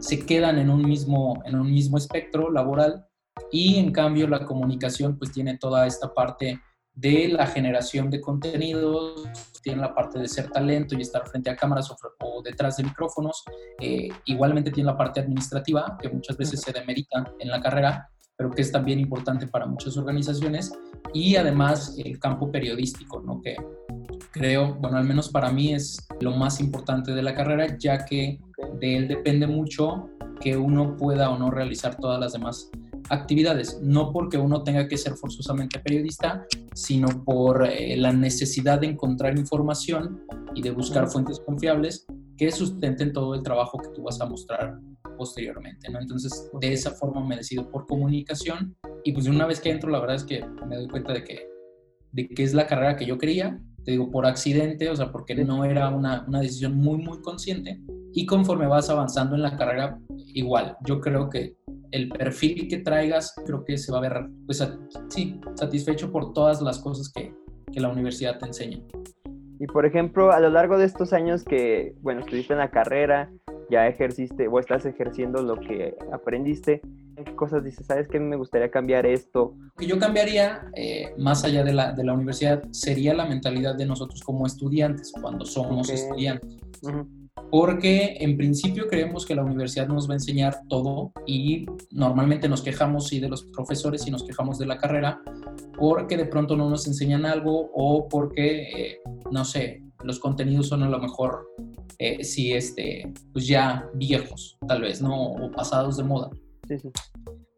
se 0.00 0.18
quedan 0.26 0.58
en 0.58 0.68
un 0.68 0.82
mismo, 0.82 1.42
en 1.46 1.58
un 1.58 1.72
mismo 1.72 1.96
espectro 1.96 2.50
laboral 2.50 3.06
y 3.50 3.76
en 3.76 3.90
cambio 3.90 4.28
la 4.28 4.44
comunicación 4.44 5.16
pues 5.16 5.32
tiene 5.32 5.56
toda 5.56 5.86
esta 5.86 6.12
parte 6.12 6.60
de 6.94 7.28
la 7.28 7.46
generación 7.46 8.10
de 8.10 8.20
contenidos, 8.20 9.28
tiene 9.62 9.80
la 9.80 9.94
parte 9.94 10.18
de 10.18 10.28
ser 10.28 10.50
talento 10.50 10.96
y 10.96 11.02
estar 11.02 11.26
frente 11.28 11.50
a 11.50 11.56
cámaras 11.56 11.90
o, 11.90 12.42
detrás 12.42 12.76
de 12.76 12.84
micrófonos, 12.84 13.44
eh, 13.80 14.08
igualmente 14.26 14.70
tiene 14.70 14.90
la 14.90 14.96
parte 14.96 15.20
administrativa, 15.20 15.96
que 16.00 16.08
muchas 16.08 16.36
veces 16.36 16.60
se 16.60 16.72
demerita 16.72 17.32
en 17.38 17.48
la 17.48 17.60
carrera, 17.60 18.08
pero 18.36 18.50
que 18.50 18.62
es 18.62 18.72
también 18.72 18.98
importante 18.98 19.46
para 19.46 19.66
muchas 19.66 19.96
organizaciones, 19.96 20.72
y 21.14 21.36
además 21.36 21.96
el 22.04 22.18
campo 22.18 22.50
periodístico, 22.50 23.20
¿no? 23.20 23.40
que 23.40 23.56
creo, 24.32 24.74
bueno, 24.74 24.96
al 24.96 25.04
menos 25.04 25.28
para 25.28 25.52
mí 25.52 25.72
es 25.72 26.06
lo 26.20 26.32
más 26.32 26.60
importante 26.60 27.12
de 27.12 27.22
la 27.22 27.34
carrera, 27.34 27.76
ya 27.78 28.04
que 28.04 28.40
de 28.80 28.96
él 28.96 29.08
depende 29.08 29.46
mucho 29.46 30.08
que 30.40 30.56
uno 30.56 30.96
pueda 30.96 31.30
o 31.30 31.38
no 31.38 31.50
realizar 31.50 31.96
todas 31.96 32.18
las 32.18 32.32
demás 32.32 32.70
actividades, 33.08 33.80
no 33.82 34.12
porque 34.12 34.38
uno 34.38 34.62
tenga 34.62 34.88
que 34.88 34.96
ser 34.96 35.14
forzosamente 35.14 35.80
periodista, 35.80 36.46
sino 36.74 37.24
por 37.24 37.66
eh, 37.66 37.96
la 37.96 38.12
necesidad 38.12 38.80
de 38.80 38.88
encontrar 38.88 39.38
información 39.38 40.22
y 40.54 40.62
de 40.62 40.70
buscar 40.70 41.08
fuentes 41.08 41.40
confiables 41.40 42.06
que 42.36 42.50
sustenten 42.50 43.12
todo 43.12 43.34
el 43.34 43.42
trabajo 43.42 43.78
que 43.78 43.90
tú 43.94 44.02
vas 44.02 44.20
a 44.20 44.26
mostrar 44.26 44.78
posteriormente, 45.16 45.90
¿no? 45.90 46.00
Entonces, 46.00 46.50
de 46.60 46.72
esa 46.72 46.92
forma 46.92 47.24
me 47.24 47.36
decido 47.36 47.70
por 47.70 47.86
comunicación 47.86 48.76
y 49.04 49.12
pues 49.12 49.26
una 49.26 49.46
vez 49.46 49.60
que 49.60 49.70
entro, 49.70 49.90
la 49.90 50.00
verdad 50.00 50.16
es 50.16 50.24
que 50.24 50.44
me 50.66 50.76
doy 50.76 50.88
cuenta 50.88 51.12
de 51.12 51.24
que, 51.24 51.48
de 52.12 52.28
que 52.28 52.42
es 52.42 52.54
la 52.54 52.66
carrera 52.66 52.96
que 52.96 53.06
yo 53.06 53.18
quería, 53.18 53.60
te 53.84 53.92
digo, 53.92 54.10
por 54.10 54.26
accidente, 54.26 54.88
o 54.90 54.96
sea, 54.96 55.10
porque 55.10 55.34
no 55.44 55.64
era 55.64 55.88
una, 55.88 56.24
una 56.26 56.40
decisión 56.40 56.76
muy, 56.76 56.98
muy 56.98 57.20
consciente 57.20 57.80
y 58.12 58.26
conforme 58.26 58.66
vas 58.66 58.90
avanzando 58.90 59.34
en 59.36 59.42
la 59.42 59.56
carrera, 59.56 59.98
igual, 60.34 60.76
yo 60.86 61.00
creo 61.00 61.30
que 61.30 61.56
el 61.92 62.08
perfil 62.08 62.68
que 62.68 62.78
traigas, 62.78 63.34
creo 63.46 63.64
que 63.64 63.78
se 63.78 63.92
va 63.92 63.98
a 63.98 64.00
ver, 64.00 64.26
pues, 64.46 64.66
sí, 65.08 65.40
satisfecho 65.54 66.10
por 66.10 66.32
todas 66.32 66.60
las 66.60 66.78
cosas 66.78 67.12
que, 67.12 67.34
que 67.70 67.80
la 67.80 67.88
universidad 67.88 68.38
te 68.38 68.46
enseña. 68.46 68.82
Y 69.60 69.66
por 69.66 69.86
ejemplo, 69.86 70.32
a 70.32 70.40
lo 70.40 70.50
largo 70.50 70.76
de 70.76 70.86
estos 70.86 71.12
años 71.12 71.44
que, 71.44 71.94
bueno, 72.00 72.20
estuviste 72.20 72.52
en 72.52 72.58
la 72.58 72.70
carrera, 72.70 73.30
ya 73.70 73.86
ejerciste 73.86 74.48
o 74.48 74.58
estás 74.58 74.84
ejerciendo 74.86 75.40
lo 75.42 75.54
que 75.60 75.94
aprendiste, 76.12 76.80
¿qué 77.24 77.36
cosas 77.36 77.62
dices? 77.62 77.86
¿Sabes 77.86 78.08
que 78.08 78.18
me 78.18 78.36
gustaría 78.36 78.70
cambiar 78.70 79.06
esto? 79.06 79.54
Lo 79.56 79.72
que 79.78 79.86
yo 79.86 79.98
cambiaría, 79.98 80.66
eh, 80.74 81.14
más 81.16 81.44
allá 81.44 81.62
de 81.62 81.72
la, 81.72 81.92
de 81.92 82.02
la, 82.04 82.12
universidad, 82.12 82.62
sería 82.72 83.14
la 83.14 83.26
mentalidad 83.26 83.76
de 83.76 83.86
nosotros 83.86 84.20
como 84.22 84.46
estudiantes, 84.46 85.12
cuando 85.20 85.44
somos 85.44 85.90
estudiantes 85.90 86.58
porque 87.52 88.16
en 88.18 88.38
principio 88.38 88.88
creemos 88.88 89.26
que 89.26 89.34
la 89.34 89.44
universidad 89.44 89.86
nos 89.86 90.08
va 90.08 90.14
a 90.14 90.16
enseñar 90.16 90.62
todo 90.70 91.12
y 91.26 91.66
normalmente 91.90 92.48
nos 92.48 92.62
quejamos 92.62 93.08
sí 93.08 93.20
de 93.20 93.28
los 93.28 93.44
profesores 93.44 94.06
y 94.06 94.10
nos 94.10 94.24
quejamos 94.24 94.58
de 94.58 94.64
la 94.64 94.78
carrera 94.78 95.20
porque 95.78 96.16
de 96.16 96.24
pronto 96.24 96.56
no 96.56 96.70
nos 96.70 96.86
enseñan 96.86 97.26
algo 97.26 97.70
o 97.74 98.08
porque, 98.08 98.62
eh, 98.62 99.00
no 99.30 99.44
sé, 99.44 99.82
los 100.02 100.18
contenidos 100.18 100.68
son 100.68 100.82
a 100.82 100.88
lo 100.88 100.98
mejor 100.98 101.46
eh, 101.98 102.24
sí, 102.24 102.54
este, 102.54 103.12
pues 103.34 103.46
ya 103.46 103.86
viejos, 103.96 104.56
tal 104.66 104.80
vez, 104.80 105.02
¿no? 105.02 105.32
O 105.32 105.50
pasados 105.50 105.98
de 105.98 106.04
moda. 106.04 106.30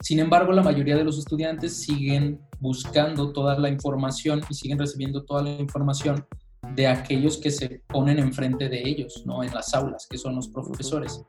Sin 0.00 0.18
embargo, 0.18 0.50
la 0.50 0.64
mayoría 0.64 0.96
de 0.96 1.04
los 1.04 1.18
estudiantes 1.20 1.76
siguen 1.76 2.40
buscando 2.58 3.32
toda 3.32 3.56
la 3.60 3.68
información 3.68 4.40
y 4.50 4.54
siguen 4.54 4.80
recibiendo 4.80 5.22
toda 5.22 5.44
la 5.44 5.50
información 5.50 6.26
de 6.74 6.86
aquellos 6.86 7.38
que 7.38 7.50
se 7.50 7.82
ponen 7.88 8.18
enfrente 8.18 8.68
de 8.68 8.82
ellos, 8.84 9.22
¿no? 9.26 9.42
En 9.42 9.52
las 9.52 9.74
aulas, 9.74 10.06
que 10.08 10.18
son 10.18 10.36
los 10.36 10.48
profesores. 10.48 11.22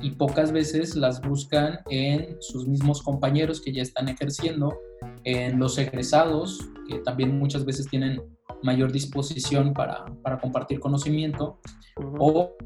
Y 0.00 0.10
pocas 0.12 0.52
veces 0.52 0.96
las 0.96 1.20
buscan 1.20 1.78
en 1.90 2.36
sus 2.40 2.66
mismos 2.66 3.02
compañeros 3.02 3.60
que 3.60 3.72
ya 3.72 3.82
están 3.82 4.08
ejerciendo, 4.08 4.76
en 5.24 5.58
los 5.58 5.78
egresados, 5.78 6.68
que 6.88 6.98
también 6.98 7.38
muchas 7.38 7.64
veces 7.64 7.86
tienen 7.88 8.20
mayor 8.62 8.92
disposición 8.92 9.72
para, 9.72 10.04
para 10.22 10.38
compartir 10.38 10.80
conocimiento 10.80 11.58
o 11.96 12.56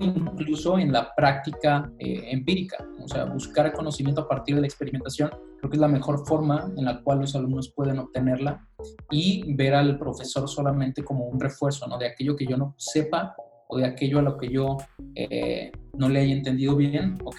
incluso 0.00 0.78
en 0.78 0.92
la 0.92 1.14
práctica 1.14 1.90
eh, 1.98 2.28
empírica, 2.30 2.86
o 3.02 3.08
sea, 3.08 3.24
buscar 3.24 3.72
conocimiento 3.72 4.22
a 4.22 4.28
partir 4.28 4.54
de 4.54 4.62
la 4.62 4.66
experimentación, 4.66 5.30
creo 5.64 5.70
que 5.70 5.76
es 5.76 5.80
la 5.80 5.88
mejor 5.88 6.26
forma 6.26 6.70
en 6.76 6.84
la 6.84 7.00
cual 7.00 7.20
los 7.20 7.34
alumnos 7.34 7.72
pueden 7.74 7.98
obtenerla 7.98 8.68
y 9.10 9.54
ver 9.54 9.74
al 9.74 9.98
profesor 9.98 10.46
solamente 10.46 11.02
como 11.02 11.24
un 11.24 11.40
refuerzo, 11.40 11.86
¿no? 11.86 11.96
De 11.96 12.06
aquello 12.06 12.36
que 12.36 12.44
yo 12.44 12.58
no 12.58 12.74
sepa 12.76 13.34
o 13.68 13.78
de 13.78 13.86
aquello 13.86 14.18
a 14.18 14.22
lo 14.22 14.36
que 14.36 14.48
yo 14.50 14.76
eh, 15.14 15.72
no 15.94 16.10
le 16.10 16.20
haya 16.20 16.34
entendido 16.34 16.76
bien, 16.76 17.16
ok, 17.24 17.36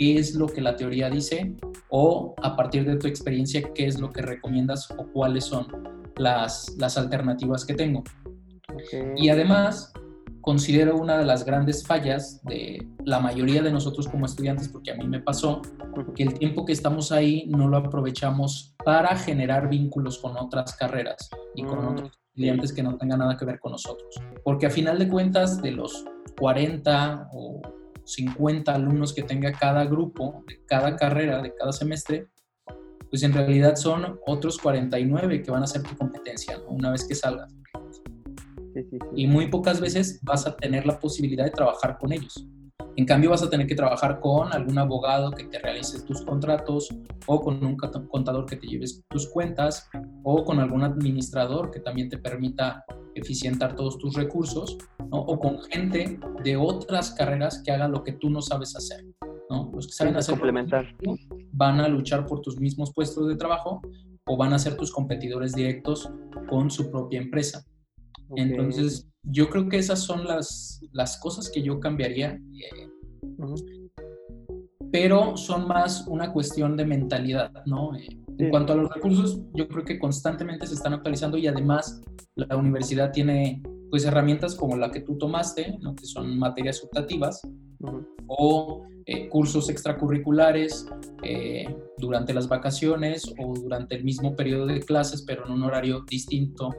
¿qué 0.00 0.18
es 0.18 0.34
lo 0.34 0.48
que 0.48 0.60
la 0.60 0.74
teoría 0.74 1.08
dice? 1.08 1.54
O 1.90 2.34
a 2.42 2.56
partir 2.56 2.84
de 2.86 2.96
tu 2.96 3.06
experiencia, 3.06 3.62
¿qué 3.72 3.86
es 3.86 4.00
lo 4.00 4.10
que 4.10 4.22
recomiendas 4.22 4.90
o 4.90 5.06
cuáles 5.12 5.44
son 5.44 5.68
las, 6.16 6.74
las 6.76 6.98
alternativas 6.98 7.64
que 7.64 7.74
tengo? 7.74 8.02
Y 9.16 9.28
además, 9.28 9.92
considero 10.44 10.98
una 10.98 11.16
de 11.16 11.24
las 11.24 11.44
grandes 11.44 11.86
fallas 11.86 12.42
de 12.44 12.86
la 13.04 13.18
mayoría 13.18 13.62
de 13.62 13.72
nosotros 13.72 14.06
como 14.06 14.26
estudiantes, 14.26 14.68
porque 14.68 14.90
a 14.90 14.94
mí 14.94 15.06
me 15.06 15.20
pasó, 15.20 15.62
que 16.14 16.22
el 16.22 16.34
tiempo 16.34 16.66
que 16.66 16.72
estamos 16.72 17.12
ahí 17.12 17.46
no 17.46 17.66
lo 17.66 17.78
aprovechamos 17.78 18.74
para 18.84 19.16
generar 19.16 19.70
vínculos 19.70 20.18
con 20.18 20.36
otras 20.36 20.76
carreras 20.76 21.30
y 21.54 21.62
con 21.64 21.82
mm. 21.82 21.88
otros 21.88 22.10
estudiantes 22.28 22.72
que 22.74 22.82
no 22.82 22.98
tengan 22.98 23.20
nada 23.20 23.38
que 23.38 23.46
ver 23.46 23.58
con 23.58 23.72
nosotros. 23.72 24.14
Porque 24.44 24.66
a 24.66 24.70
final 24.70 24.98
de 24.98 25.08
cuentas, 25.08 25.62
de 25.62 25.70
los 25.70 26.04
40 26.38 27.30
o 27.32 27.62
50 28.04 28.74
alumnos 28.74 29.14
que 29.14 29.22
tenga 29.22 29.50
cada 29.52 29.84
grupo, 29.86 30.44
de 30.46 30.62
cada 30.66 30.94
carrera, 30.94 31.40
de 31.40 31.54
cada 31.54 31.72
semestre, 31.72 32.28
pues 33.08 33.22
en 33.22 33.32
realidad 33.32 33.76
son 33.76 34.18
otros 34.26 34.58
49 34.58 35.42
que 35.42 35.50
van 35.50 35.62
a 35.62 35.66
ser 35.66 35.82
tu 35.82 35.96
competencia 35.96 36.60
una 36.68 36.90
vez 36.90 37.06
que 37.06 37.14
salgas. 37.14 37.50
Y 39.14 39.26
muy 39.26 39.48
pocas 39.48 39.80
veces 39.80 40.20
vas 40.22 40.46
a 40.46 40.56
tener 40.56 40.86
la 40.86 40.98
posibilidad 40.98 41.44
de 41.44 41.50
trabajar 41.50 41.98
con 41.98 42.12
ellos. 42.12 42.46
En 42.96 43.06
cambio, 43.06 43.30
vas 43.30 43.42
a 43.42 43.50
tener 43.50 43.66
que 43.66 43.74
trabajar 43.74 44.20
con 44.20 44.52
algún 44.52 44.78
abogado 44.78 45.32
que 45.32 45.44
te 45.44 45.58
realice 45.58 46.00
tus 46.02 46.22
contratos 46.22 46.88
o 47.26 47.40
con 47.40 47.64
un 47.64 47.76
contador 47.76 48.46
que 48.46 48.56
te 48.56 48.66
lleves 48.68 49.02
tus 49.08 49.28
cuentas 49.28 49.88
o 50.22 50.44
con 50.44 50.60
algún 50.60 50.84
administrador 50.84 51.70
que 51.72 51.80
también 51.80 52.08
te 52.08 52.18
permita 52.18 52.84
eficientar 53.14 53.74
todos 53.74 53.98
tus 53.98 54.14
recursos 54.14 54.78
o 55.10 55.38
con 55.38 55.60
gente 55.64 56.18
de 56.44 56.56
otras 56.56 57.12
carreras 57.12 57.62
que 57.64 57.72
haga 57.72 57.88
lo 57.88 58.02
que 58.04 58.12
tú 58.12 58.30
no 58.30 58.40
sabes 58.42 58.76
hacer. 58.76 59.04
¿no? 59.50 59.70
Los 59.74 59.86
que 59.86 59.92
saben 59.92 60.16
hacer 60.16 60.34
complementar. 60.34 60.86
van 61.52 61.80
a 61.80 61.88
luchar 61.88 62.26
por 62.26 62.40
tus 62.40 62.58
mismos 62.60 62.92
puestos 62.92 63.28
de 63.28 63.36
trabajo 63.36 63.82
o 64.26 64.36
van 64.36 64.52
a 64.52 64.58
ser 64.58 64.76
tus 64.76 64.92
competidores 64.92 65.52
directos 65.52 66.10
con 66.48 66.70
su 66.70 66.90
propia 66.90 67.20
empresa. 67.20 67.64
Entonces, 68.36 69.08
yo 69.24 69.48
creo 69.48 69.68
que 69.68 69.78
esas 69.78 70.00
son 70.00 70.24
las, 70.24 70.80
las 70.92 71.18
cosas 71.18 71.50
que 71.50 71.62
yo 71.62 71.80
cambiaría. 71.80 72.32
Eh, 72.32 72.88
pero 74.92 75.36
son 75.36 75.66
más 75.66 76.06
una 76.06 76.32
cuestión 76.32 76.76
de 76.76 76.84
mentalidad, 76.84 77.50
¿no? 77.66 77.96
Eh, 77.96 78.06
en 78.38 78.50
cuanto 78.50 78.72
a 78.72 78.76
los 78.76 78.92
recursos, 78.92 79.40
yo 79.52 79.68
creo 79.68 79.84
que 79.84 79.98
constantemente 79.98 80.66
se 80.66 80.74
están 80.74 80.92
actualizando 80.92 81.36
y 81.36 81.46
además 81.46 82.00
la 82.34 82.56
universidad 82.56 83.12
tiene 83.12 83.62
pues 83.90 84.04
herramientas 84.04 84.56
como 84.56 84.76
la 84.76 84.90
que 84.90 85.00
tú 85.00 85.16
tomaste, 85.16 85.78
¿no? 85.80 85.94
que 85.94 86.04
son 86.04 86.36
materias 86.36 86.82
optativas, 86.82 87.40
o 88.26 88.82
eh, 89.06 89.28
cursos 89.28 89.68
extracurriculares 89.68 90.86
durante 91.98 92.34
las 92.34 92.48
vacaciones 92.48 93.32
o 93.38 93.54
durante 93.54 93.94
el 93.94 94.02
mismo 94.02 94.34
periodo 94.34 94.66
de 94.66 94.80
clases, 94.80 95.22
pero 95.22 95.46
en 95.46 95.52
un 95.52 95.62
horario 95.62 96.04
distinto 96.08 96.70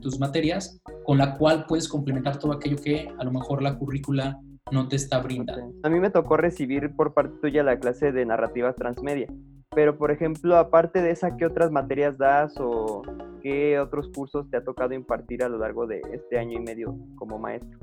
tus 0.00 0.18
materias, 0.18 0.80
con 1.04 1.18
la 1.18 1.36
cual 1.36 1.66
puedes 1.66 1.88
complementar 1.88 2.38
todo 2.38 2.52
aquello 2.52 2.76
que 2.82 3.08
a 3.18 3.24
lo 3.24 3.32
mejor 3.32 3.62
la 3.62 3.76
currícula 3.76 4.40
no 4.70 4.88
te 4.88 4.96
está 4.96 5.20
brindando. 5.20 5.72
A 5.82 5.88
mí 5.88 5.98
me 5.98 6.10
tocó 6.10 6.36
recibir 6.36 6.94
por 6.94 7.14
parte 7.14 7.38
tuya 7.40 7.62
la 7.62 7.78
clase 7.78 8.12
de 8.12 8.26
narrativa 8.26 8.72
transmedia, 8.74 9.28
pero 9.74 9.96
por 9.96 10.10
ejemplo, 10.10 10.56
aparte 10.56 11.02
de 11.02 11.10
esa, 11.10 11.36
¿qué 11.36 11.46
otras 11.46 11.70
materias 11.70 12.18
das 12.18 12.54
o 12.58 13.02
qué 13.42 13.78
otros 13.78 14.10
cursos 14.14 14.50
te 14.50 14.56
ha 14.56 14.64
tocado 14.64 14.94
impartir 14.94 15.42
a 15.42 15.48
lo 15.48 15.58
largo 15.58 15.86
de 15.86 16.00
este 16.12 16.38
año 16.38 16.58
y 16.58 16.62
medio 16.62 16.96
como 17.16 17.38
maestro? 17.38 17.78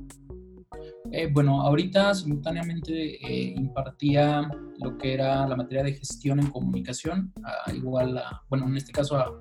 Eh, 1.12 1.30
bueno, 1.32 1.62
ahorita 1.62 2.13
simultáneamente 2.13 3.15
eh, 3.15 3.54
impartía 3.56 4.50
lo 4.80 4.98
que 4.98 5.13
era 5.13 5.48
la 5.48 5.56
materia 5.56 5.84
de 5.84 5.94
gestión 5.94 6.39
en 6.39 6.48
comunicación, 6.48 7.32
igual 7.74 8.18
a, 8.18 8.44
bueno, 8.50 8.68
en 8.68 8.77
este 8.77 8.92
caso 8.92 9.18
a 9.18 9.32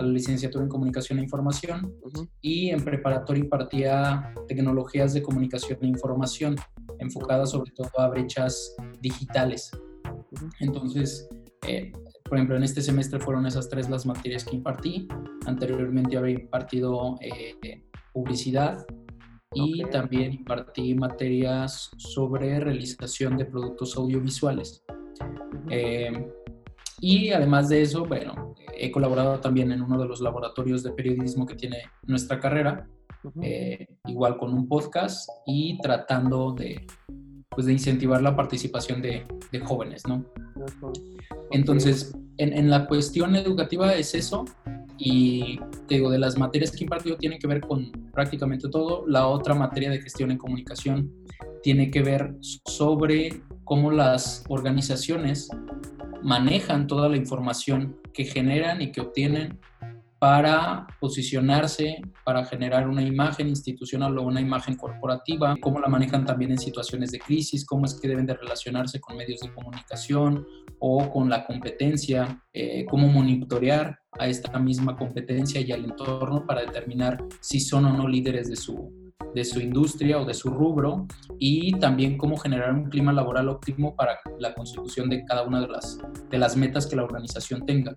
a 0.00 0.02
la 0.02 0.08
licenciatura 0.08 0.64
en 0.64 0.70
Comunicación 0.70 1.18
e 1.18 1.22
Información 1.22 1.94
y 2.40 2.70
en 2.70 2.82
preparatoria 2.82 3.44
impartía 3.44 4.34
tecnologías 4.48 5.12
de 5.12 5.22
comunicación 5.22 5.78
e 5.82 5.86
información 5.86 6.56
enfocadas 6.98 7.50
sobre 7.50 7.70
todo 7.72 7.90
a 7.98 8.08
brechas 8.08 8.74
digitales. 9.00 9.70
Entonces, 10.60 11.28
eh, 11.66 11.92
por 12.24 12.38
ejemplo, 12.38 12.56
en 12.56 12.62
este 12.62 12.80
semestre 12.80 13.20
fueron 13.20 13.46
esas 13.46 13.68
tres 13.68 13.90
las 13.90 14.06
materias 14.06 14.44
que 14.44 14.56
impartí. 14.56 15.06
Anteriormente 15.46 16.16
había 16.16 16.40
impartido 16.40 17.16
eh, 17.20 17.84
publicidad 18.12 18.86
y 19.52 19.84
también 19.90 20.32
impartí 20.32 20.94
materias 20.94 21.90
sobre 21.98 22.60
realización 22.60 23.36
de 23.36 23.44
productos 23.44 23.96
audiovisuales. 23.96 24.82
Y 27.00 27.30
además 27.30 27.68
de 27.70 27.82
eso, 27.82 28.04
bueno, 28.04 28.54
he 28.80 28.90
colaborado 28.90 29.40
también 29.40 29.72
en 29.72 29.82
uno 29.82 29.98
de 29.98 30.08
los 30.08 30.20
laboratorios 30.20 30.82
de 30.82 30.92
periodismo 30.92 31.46
que 31.46 31.54
tiene 31.54 31.82
nuestra 32.06 32.40
carrera, 32.40 32.88
eh, 33.42 33.86
igual 34.06 34.38
con 34.38 34.54
un 34.54 34.66
podcast 34.66 35.28
y 35.46 35.78
tratando 35.78 36.52
de, 36.52 36.86
pues, 37.50 37.66
de 37.66 37.74
incentivar 37.74 38.22
la 38.22 38.34
participación 38.34 39.02
de, 39.02 39.26
de 39.52 39.60
jóvenes, 39.60 40.06
¿no? 40.08 40.24
Entonces, 41.50 42.16
en, 42.38 42.56
en, 42.56 42.70
la 42.70 42.86
cuestión 42.86 43.36
educativa 43.36 43.94
es 43.94 44.14
eso, 44.14 44.46
y 44.96 45.58
te 45.86 45.96
digo, 45.96 46.10
de 46.10 46.18
las 46.18 46.38
materias 46.38 46.70
que 46.70 46.78
he 46.78 46.82
impartido 46.82 47.16
tienen 47.16 47.38
que 47.38 47.46
ver 47.46 47.60
con 47.62 47.90
prácticamente 48.12 48.68
todo. 48.68 49.06
La 49.06 49.26
otra 49.26 49.54
materia 49.54 49.90
de 49.90 50.00
gestión 50.00 50.30
en 50.30 50.36
comunicación 50.36 51.10
tiene 51.62 51.90
que 51.90 52.02
ver 52.02 52.34
sobre 52.40 53.42
cómo 53.70 53.92
las 53.92 54.42
organizaciones 54.48 55.48
manejan 56.24 56.88
toda 56.88 57.08
la 57.08 57.16
información 57.16 58.00
que 58.12 58.24
generan 58.24 58.82
y 58.82 58.90
que 58.90 59.00
obtienen 59.00 59.60
para 60.18 60.88
posicionarse, 60.98 62.02
para 62.24 62.44
generar 62.44 62.88
una 62.88 63.00
imagen 63.00 63.48
institucional 63.48 64.18
o 64.18 64.22
una 64.22 64.40
imagen 64.40 64.74
corporativa, 64.74 65.54
cómo 65.60 65.78
la 65.78 65.86
manejan 65.86 66.24
también 66.26 66.50
en 66.50 66.58
situaciones 66.58 67.12
de 67.12 67.20
crisis, 67.20 67.64
cómo 67.64 67.84
es 67.84 67.94
que 67.94 68.08
deben 68.08 68.26
de 68.26 68.34
relacionarse 68.34 68.98
con 68.98 69.16
medios 69.16 69.38
de 69.38 69.54
comunicación 69.54 70.44
o 70.80 71.08
con 71.08 71.30
la 71.30 71.46
competencia, 71.46 72.42
eh, 72.52 72.84
cómo 72.90 73.06
monitorear 73.06 74.00
a 74.18 74.26
esta 74.26 74.58
misma 74.58 74.96
competencia 74.96 75.60
y 75.60 75.70
al 75.70 75.84
entorno 75.84 76.44
para 76.44 76.62
determinar 76.62 77.22
si 77.40 77.60
son 77.60 77.84
o 77.84 77.92
no 77.92 78.08
líderes 78.08 78.50
de 78.50 78.56
su, 78.56 78.99
de 79.34 79.44
su 79.44 79.60
industria 79.60 80.18
o 80.18 80.24
de 80.24 80.34
su 80.34 80.50
rubro 80.50 81.06
y 81.38 81.72
también 81.78 82.18
cómo 82.18 82.36
generar 82.36 82.74
un 82.74 82.84
clima 82.90 83.12
laboral 83.12 83.48
óptimo 83.48 83.94
para 83.94 84.18
la 84.38 84.54
consecución 84.54 85.08
de 85.08 85.24
cada 85.24 85.42
una 85.42 85.60
de 85.60 85.68
las, 85.68 85.98
de 86.30 86.38
las 86.38 86.56
metas 86.56 86.86
que 86.86 86.96
la 86.96 87.04
organización 87.04 87.64
tenga. 87.64 87.96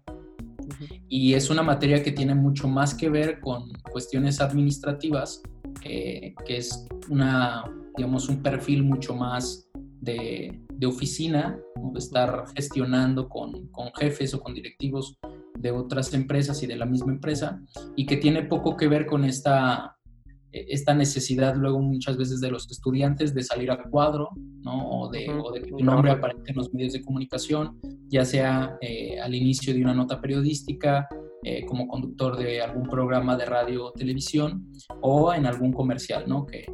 Y 1.07 1.33
es 1.33 1.49
una 1.49 1.63
materia 1.63 2.01
que 2.03 2.11
tiene 2.11 2.35
mucho 2.35 2.67
más 2.67 2.93
que 2.93 3.09
ver 3.09 3.39
con 3.39 3.71
cuestiones 3.91 4.41
administrativas, 4.41 5.41
eh, 5.83 6.33
que 6.45 6.57
es 6.57 6.87
una, 7.09 7.63
digamos, 7.95 8.29
un 8.29 8.41
perfil 8.41 8.83
mucho 8.83 9.15
más 9.15 9.69
de, 9.73 10.61
de 10.69 10.87
oficina, 10.87 11.59
de 11.75 11.99
estar 11.99 12.45
gestionando 12.55 13.29
con, 13.29 13.67
con 13.67 13.91
jefes 13.93 14.33
o 14.33 14.41
con 14.41 14.53
directivos 14.53 15.17
de 15.57 15.71
otras 15.71 16.13
empresas 16.13 16.61
y 16.63 16.67
de 16.67 16.75
la 16.75 16.85
misma 16.85 17.13
empresa, 17.13 17.61
y 17.95 18.05
que 18.05 18.17
tiene 18.17 18.43
poco 18.43 18.75
que 18.75 18.87
ver 18.87 19.05
con 19.05 19.23
esta 19.23 19.97
esta 20.53 20.93
necesidad 20.93 21.55
luego 21.55 21.79
muchas 21.79 22.15
veces 22.17 22.39
de 22.39 22.51
los 22.51 22.69
estudiantes 22.69 23.33
de 23.33 23.43
salir 23.43 23.71
a 23.71 23.81
cuadro, 23.83 24.29
¿no? 24.61 25.01
O 25.01 25.09
de, 25.09 25.25
que 25.63 25.71
tu 25.71 25.83
nombre 25.83 26.11
aparezca 26.11 26.51
en 26.51 26.55
los 26.55 26.73
medios 26.73 26.93
de 26.93 27.01
comunicación, 27.01 27.79
ya 28.07 28.23
sea 28.23 28.77
eh, 28.81 29.19
al 29.19 29.33
inicio 29.33 29.73
de 29.73 29.81
una 29.81 29.93
nota 29.93 30.21
periodística, 30.21 31.07
eh, 31.43 31.65
como 31.65 31.87
conductor 31.87 32.37
de 32.37 32.61
algún 32.61 32.87
programa 32.87 33.35
de 33.35 33.45
radio 33.45 33.85
o 33.87 33.91
televisión, 33.91 34.71
o 35.01 35.33
en 35.33 35.45
algún 35.45 35.73
comercial, 35.73 36.23
¿no? 36.27 36.45
Que, 36.45 36.65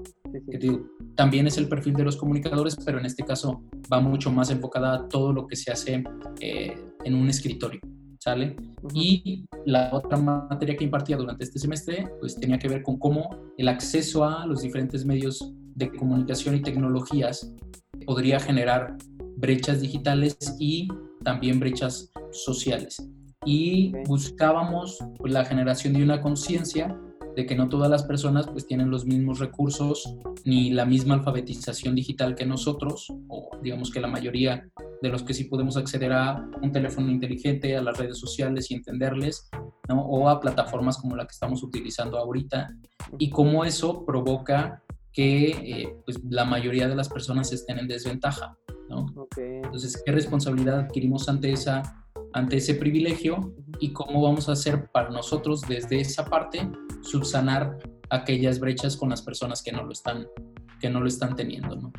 también 1.16 1.48
es 1.48 1.58
el 1.58 1.68
perfil 1.68 1.96
de 1.96 2.04
los 2.04 2.16
comunicadores, 2.16 2.78
pero 2.86 3.00
en 3.00 3.06
este 3.06 3.24
caso 3.24 3.64
va 3.92 4.00
mucho 4.00 4.32
más 4.32 4.52
enfocada 4.52 4.94
a 4.94 5.08
todo 5.08 5.34
lo 5.34 5.48
que 5.48 5.56
se 5.56 5.72
hace 5.72 6.04
eh, 6.40 6.78
en 7.04 7.16
un 7.16 7.28
escritorio. 7.30 7.82
¿Sale? 8.30 8.56
Y 8.94 9.46
la 9.66 9.90
otra 9.92 10.18
materia 10.18 10.76
que 10.78 10.84
impartía 10.84 11.18
durante 11.18 11.44
este 11.44 11.58
semestre, 11.58 12.08
pues 12.20 12.36
tenía 12.36 12.60
que 12.60 12.68
ver 12.68 12.84
con 12.84 13.00
cómo 13.00 13.30
el 13.58 13.68
acceso 13.68 14.24
a 14.24 14.46
los 14.46 14.62
diferentes 14.62 15.04
medios 15.04 15.52
de 15.76 15.92
comunicación 15.92 16.56
y 16.56 16.62
tecnologías 16.62 17.52
podría 18.06 18.40
generar 18.40 18.98
brechas 19.38 19.82
digitales 19.82 20.38
y 20.60 20.88
también 21.24 21.60
brechas 21.60 22.12
sociales. 22.32 22.98
y 23.46 23.94
buscábamos 24.06 24.98
pues, 25.18 25.32
la 25.32 25.46
generación 25.46 25.94
de 25.94 26.04
una 26.04 26.22
conciencia 26.22 26.96
de 27.40 27.46
que 27.46 27.56
no 27.56 27.70
todas 27.70 27.90
las 27.90 28.04
personas 28.04 28.48
pues 28.48 28.68
tienen 28.68 28.92
los 28.92 29.06
mismos 29.06 29.40
recursos 29.40 30.14
ni 30.44 30.72
la 30.72 30.84
misma 30.84 31.14
alfabetización 31.14 31.96
digital 31.96 32.36
que 32.36 32.46
nosotros, 32.46 33.08
o 33.30 33.50
digamos 33.64 33.92
que 33.92 34.02
la 34.02 34.10
mayoría 34.10 34.70
de 35.02 35.10
los 35.10 35.24
que 35.24 35.34
sí 35.34 35.46
podemos 35.46 35.78
acceder 35.78 36.12
a 36.12 36.46
un 36.62 36.74
teléfono 36.74 37.10
inteligente, 37.10 37.78
a 37.78 37.82
las 37.82 37.98
redes 37.98 38.18
sociales 38.18 38.70
y 38.70 38.74
entenderles, 38.74 39.50
¿no? 39.88 40.02
o 40.02 40.28
a 40.28 40.42
plataformas 40.42 40.98
como 40.98 41.16
la 41.16 41.26
que 41.26 41.32
estamos 41.32 41.64
utilizando 41.64 42.18
ahorita, 42.18 42.76
y 43.18 43.30
cómo 43.30 43.64
eso 43.64 44.04
provoca 44.06 44.84
que 45.14 45.52
eh, 45.52 45.96
pues, 46.04 46.20
la 46.30 46.44
mayoría 46.44 46.90
de 46.90 46.96
las 46.96 47.08
personas 47.08 47.54
estén 47.54 47.80
en 47.80 47.88
desventaja. 47.88 48.58
¿no? 48.90 49.06
Entonces, 49.38 50.02
¿qué 50.06 50.12
responsabilidad 50.12 50.80
adquirimos 50.80 51.30
ante, 51.30 51.54
esa, 51.54 52.04
ante 52.34 52.58
ese 52.58 52.76
privilegio 52.76 53.54
y 53.80 53.94
cómo 53.94 54.22
vamos 54.22 54.50
a 54.50 54.54
hacer 54.54 54.90
para 54.92 55.10
nosotros 55.10 55.62
desde 55.62 56.00
esa 56.00 56.26
parte 56.26 56.70
subsanar 57.02 57.78
aquellas 58.10 58.60
brechas 58.60 58.98
con 58.98 59.10
las 59.10 59.22
personas 59.22 59.62
que 59.62 59.72
no 59.72 59.84
lo 59.84 59.92
están, 59.92 60.28
que 60.80 60.90
no 60.90 61.00
lo 61.00 61.08
están 61.08 61.36
teniendo? 61.36 61.76
¿no? 61.76 61.92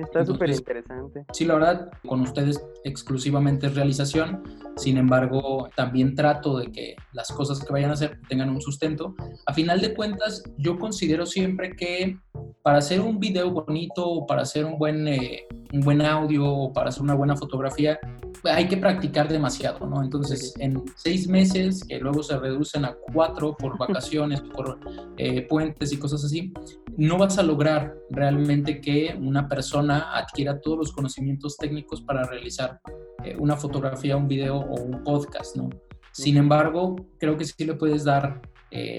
está 0.00 0.24
súper 0.24 0.50
interesante. 0.50 1.24
Sí, 1.32 1.44
la 1.44 1.54
verdad, 1.54 1.90
con 2.06 2.20
ustedes 2.20 2.64
exclusivamente 2.84 3.66
es 3.66 3.74
realización, 3.74 4.42
sin 4.76 4.96
embargo, 4.96 5.68
también 5.76 6.14
trato 6.14 6.58
de 6.58 6.72
que 6.72 6.96
las 7.12 7.30
cosas 7.30 7.60
que 7.60 7.72
vayan 7.72 7.90
a 7.90 7.94
hacer 7.94 8.20
tengan 8.28 8.50
un 8.50 8.60
sustento. 8.60 9.14
A 9.46 9.54
final 9.54 9.80
de 9.80 9.94
cuentas, 9.94 10.42
yo 10.58 10.78
considero 10.78 11.26
siempre 11.26 11.76
que 11.76 12.18
para 12.64 12.78
hacer 12.78 13.02
un 13.02 13.20
video 13.20 13.50
bonito 13.50 14.24
para 14.26 14.40
hacer 14.40 14.64
un 14.64 14.78
buen, 14.78 15.06
eh, 15.06 15.46
un 15.74 15.80
buen 15.80 16.00
audio 16.00 16.50
o 16.50 16.72
para 16.72 16.88
hacer 16.88 17.02
una 17.02 17.12
buena 17.12 17.36
fotografía, 17.36 18.00
hay 18.44 18.68
que 18.68 18.78
practicar 18.78 19.28
demasiado, 19.28 19.86
¿no? 19.86 20.02
Entonces, 20.02 20.54
en 20.58 20.82
seis 20.96 21.28
meses, 21.28 21.84
que 21.86 21.98
luego 21.98 22.22
se 22.22 22.38
reducen 22.38 22.86
a 22.86 22.96
cuatro 23.12 23.54
por 23.54 23.76
vacaciones, 23.86 24.40
por 24.40 24.78
eh, 25.18 25.42
puentes 25.42 25.92
y 25.92 25.98
cosas 25.98 26.24
así, 26.24 26.54
no 26.96 27.18
vas 27.18 27.36
a 27.36 27.42
lograr 27.42 27.94
realmente 28.08 28.80
que 28.80 29.14
una 29.20 29.46
persona 29.46 30.16
adquiera 30.16 30.58
todos 30.62 30.78
los 30.78 30.92
conocimientos 30.92 31.58
técnicos 31.58 32.00
para 32.00 32.24
realizar 32.24 32.80
eh, 33.24 33.36
una 33.38 33.56
fotografía, 33.56 34.16
un 34.16 34.26
video 34.26 34.56
o 34.56 34.80
un 34.80 35.04
podcast, 35.04 35.54
¿no? 35.54 35.68
Sin 36.12 36.38
embargo, 36.38 36.96
creo 37.18 37.36
que 37.36 37.44
sí 37.44 37.62
le 37.64 37.74
puedes 37.74 38.04
dar 38.04 38.40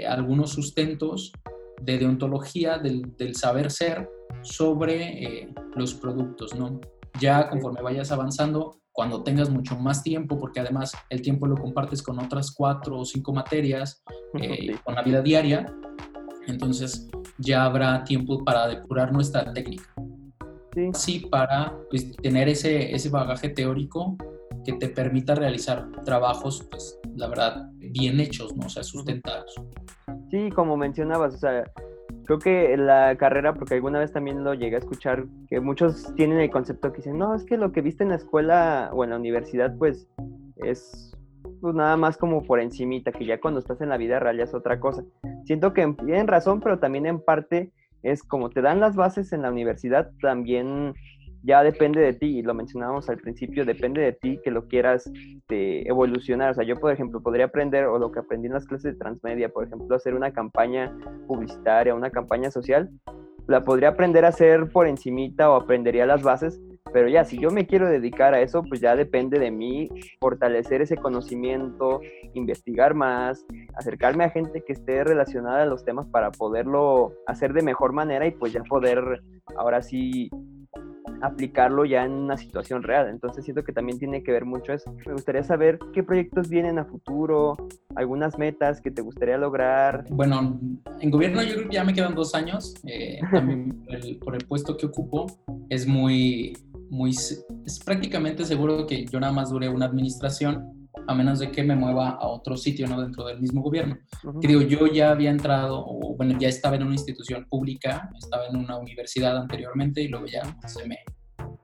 algunos 0.08 0.51
sustentos 0.51 1.34
de 1.86 1.98
deontología, 2.00 2.77
del, 2.77 3.36
saber 3.36 3.72
ser 3.72 4.10
sobre 4.42 5.54
los 5.75 5.94
productos, 5.94 6.56
¿no? 6.56 6.80
Ya 7.20 7.50
conforme 7.50 7.82
vayas 7.82 8.12
avanzando, 8.12 8.82
cuando 8.92 9.24
tengas 9.24 9.50
mucho 9.50 9.75
más 9.77 10.04
tiempo, 10.04 10.39
porque 10.39 10.62
además 10.62 10.94
el 11.10 11.22
tiempo 11.22 11.48
lo 11.48 11.56
compartes 11.56 12.01
con 12.01 12.18
otras 12.18 12.51
cuatro 12.51 13.00
o 13.00 13.06
cinco 13.06 13.34
materias, 13.34 14.04
eh, 14.39 14.77
con 14.84 14.96
la 14.96 15.04
vida 15.04 15.22
diaria, 15.22 15.65
entonces 16.48 17.10
ya 17.38 17.65
habrá 17.65 18.04
tiempo 18.04 18.44
para 18.44 18.68
depurar 18.68 19.12
nuestra 19.12 19.51
técnica. 19.54 19.94
Sí, 20.74 20.89
sí 20.94 21.20
para 21.30 21.77
pues, 21.89 22.15
tener 22.18 22.50
ese, 22.50 22.94
ese 22.96 23.10
bagaje 23.10 23.50
teórico 23.50 24.18
que 24.63 24.74
te 24.74 24.89
permita 24.89 25.36
realizar 25.36 25.89
trabajos, 26.04 26.65
pues 26.70 26.98
la 27.15 27.27
verdad, 27.27 27.70
bien 27.74 28.20
hechos, 28.20 28.56
¿no? 28.56 28.65
O 28.65 28.70
sea, 28.70 28.84
sustentados. 28.84 29.56
Sí, 30.36 30.50
como 30.50 30.75
mencionabas, 30.75 31.34
o 31.34 31.38
sea, 31.38 31.63
creo 32.25 32.39
que 32.39 32.75
la 32.75 33.15
carrera, 33.15 33.54
porque 33.54 33.75
alguna 33.75 34.00
vez 34.00 34.12
también 34.12 34.44
lo 34.44 34.54
llegué 34.54 34.75
a 34.75 34.80
escuchar, 34.80 35.24
que 35.48 35.62
muchos 35.62 36.13
tienen 36.15 36.42
el 36.42 36.51
concepto 36.51 36.92
que 36.92 36.98
dicen, 36.98 37.18
no, 37.18 37.34
es 37.34 37.46
que 37.46 37.56
lo 37.56 37.72
que 37.72 37.80
viste 37.80 38.04
en 38.04 38.10
la 38.10 38.15
escuela 38.15 38.89
o 38.92 39.06
en 39.06 39.12
la 39.12 39.15
universidad, 39.15 39.77
pues 39.77 40.10
es 40.58 41.18
pues, 41.62 41.74
nada 41.74 41.96
más 41.96 42.18
como 42.18 42.44
por 42.44 42.60
encimita, 42.60 43.13
que 43.13 43.24
ya 43.24 43.39
cuando 43.39 43.62
estás 43.62 43.80
en 43.80 43.88
la 43.88 43.96
vida 43.96 44.20
real 44.20 44.36
ya 44.36 44.44
es 44.44 44.54
otra 44.54 44.77
cosa. 44.77 45.06
Siento 45.46 45.72
que 45.72 45.88
tienen 46.04 46.27
razón, 46.27 46.60
pero 46.60 46.80
también 46.80 47.06
en 47.06 47.22
parte 47.22 47.72
es 48.04 48.22
como 48.22 48.50
te 48.50 48.62
dan 48.62 48.82
las 48.82 48.98
bases 48.98 49.32
en 49.32 49.42
la 49.42 49.51
universidad, 49.51 50.12
también 50.20 50.96
ya 51.46 51.64
depende 51.64 52.02
de 52.02 52.14
ti, 52.14 52.40
y 52.40 52.42
lo 52.42 52.54
mencionábamos 52.54 53.08
al 53.10 53.18
principio, 53.18 53.66
depende 53.66 54.02
de 54.02 54.14
ti 54.14 54.40
que 54.44 54.52
lo 54.52 54.68
quieras 54.68 55.10
este, 55.38 55.88
evolucionar. 55.88 56.52
O 56.52 56.54
sea, 56.56 56.66
yo, 56.66 56.75
por 56.75 56.92
ejemplo, 56.92 57.22
podría 57.22 57.46
aprender, 57.46 57.86
o 57.86 58.00
lo 58.00 58.12
que 58.12 58.20
aprendí 58.20 58.48
en 58.48 58.53
las 58.53 58.66
clases 58.66 58.94
de 58.94 59.00
transmedia, 59.00 59.50
por 59.50 59.66
ejemplo, 59.66 59.96
hacer 59.96 60.16
una 60.16 60.31
campaña 60.31 60.92
publicitaria, 61.27 61.94
una 61.94 62.10
campaña 62.10 62.50
social, 62.50 62.90
la 63.48 63.64
podría 63.64 63.90
aprender 63.90 64.25
a 64.25 64.29
hacer 64.29 64.70
por 64.72 64.88
encimita 64.88 65.51
o 65.51 65.55
aprendería 65.55 66.08
las 66.08 66.24
bases, 66.24 66.60
pero 66.92 67.10
ya, 67.10 67.25
si 67.25 67.38
yo 67.38 67.51
me 67.51 67.68
quiero 67.68 67.90
dedicar 67.90 68.34
a 68.34 68.42
eso, 68.42 68.64
pues 68.64 68.79
ya 68.79 68.96
depende 68.96 69.38
de 69.38 69.51
mí 69.51 69.90
fortalecer 70.20 70.81
ese 70.81 70.96
conocimiento, 70.96 72.00
investigar 72.34 72.94
más, 72.94 73.46
acercarme 73.75 74.24
a 74.24 74.29
gente 74.29 74.64
que 74.64 74.74
esté 74.74 75.03
relacionada 75.03 75.64
a 75.64 75.66
los 75.66 75.84
temas 75.84 76.08
para 76.08 76.31
poderlo 76.31 77.12
hacer 77.27 77.53
de 77.53 77.64
mejor 77.64 77.92
manera 77.92 78.25
y 78.25 78.31
pues 78.31 78.53
ya 78.53 78.64
poder 78.64 79.22
ahora 79.58 79.81
sí 79.81 80.29
aplicarlo 81.22 81.86
ya 81.86 82.06
en 82.06 82.12
una 82.12 82.38
situación 82.38 82.84
real. 82.84 83.10
Entonces 83.10 83.44
siento 83.46 83.64
que 83.64 83.72
también 83.72 84.00
tiene 84.00 84.24
que 84.24 84.32
ver 84.32 84.46
mucho 84.46 84.74
eso. 84.74 84.96
Me 85.06 85.14
gustaría 85.14 85.44
saber 85.44 85.80
qué 85.94 86.04
proyectos 86.04 86.50
vienen 86.50 86.80
a 86.80 86.86
futuro, 86.86 87.58
algunas 87.96 88.38
metas 88.38 88.82
que 88.82 88.92
te 88.92 89.01
gustaría 89.01 89.38
lograr. 89.38 90.06
Bueno, 90.10 90.60
en 91.00 91.12
gobierno 91.12 91.44
yo 91.44 91.56
creo 91.56 91.70
que 91.70 91.75
ya 91.75 91.84
me 91.84 91.94
quedan 91.94 92.16
dos 92.16 92.36
años. 92.36 92.74
Eh, 92.86 93.20
también 93.32 93.86
por 94.20 94.36
el, 94.36 94.46
puesto 94.46 94.78
que 94.78 94.86
ocupo 94.86 95.25
es 95.70 95.88
muy, 95.88 96.58
muy, 96.90 97.12
es 97.12 97.80
prácticamente 97.84 98.46
seguro 98.46 98.86
que 98.86 99.06
yo 99.06 99.20
nada 99.20 99.34
más 99.34 99.50
dure 99.50 99.70
una 99.70 99.86
administración 99.86 100.75
a 101.07 101.15
menos 101.15 101.39
de 101.39 101.51
que 101.51 101.63
me 101.63 101.75
mueva 101.75 102.11
a 102.11 102.27
otro 102.27 102.57
sitio, 102.57 102.87
¿no? 102.87 103.01
Dentro 103.01 103.25
del 103.25 103.39
mismo 103.39 103.61
gobierno. 103.61 103.98
Que 104.41 104.48
digo, 104.48 104.61
yo 104.61 104.87
ya 104.87 105.11
había 105.11 105.29
entrado, 105.29 105.83
o 105.85 106.15
bueno, 106.15 106.37
ya 106.39 106.48
estaba 106.48 106.75
en 106.75 106.83
una 106.83 106.94
institución 106.94 107.46
pública, 107.50 108.09
estaba 108.18 108.48
en 108.48 108.57
una 108.57 108.77
universidad 108.77 109.37
anteriormente 109.37 110.01
y 110.01 110.07
luego 110.07 110.25
ya 110.25 110.44
se 110.68 110.87
me, 110.87 111.00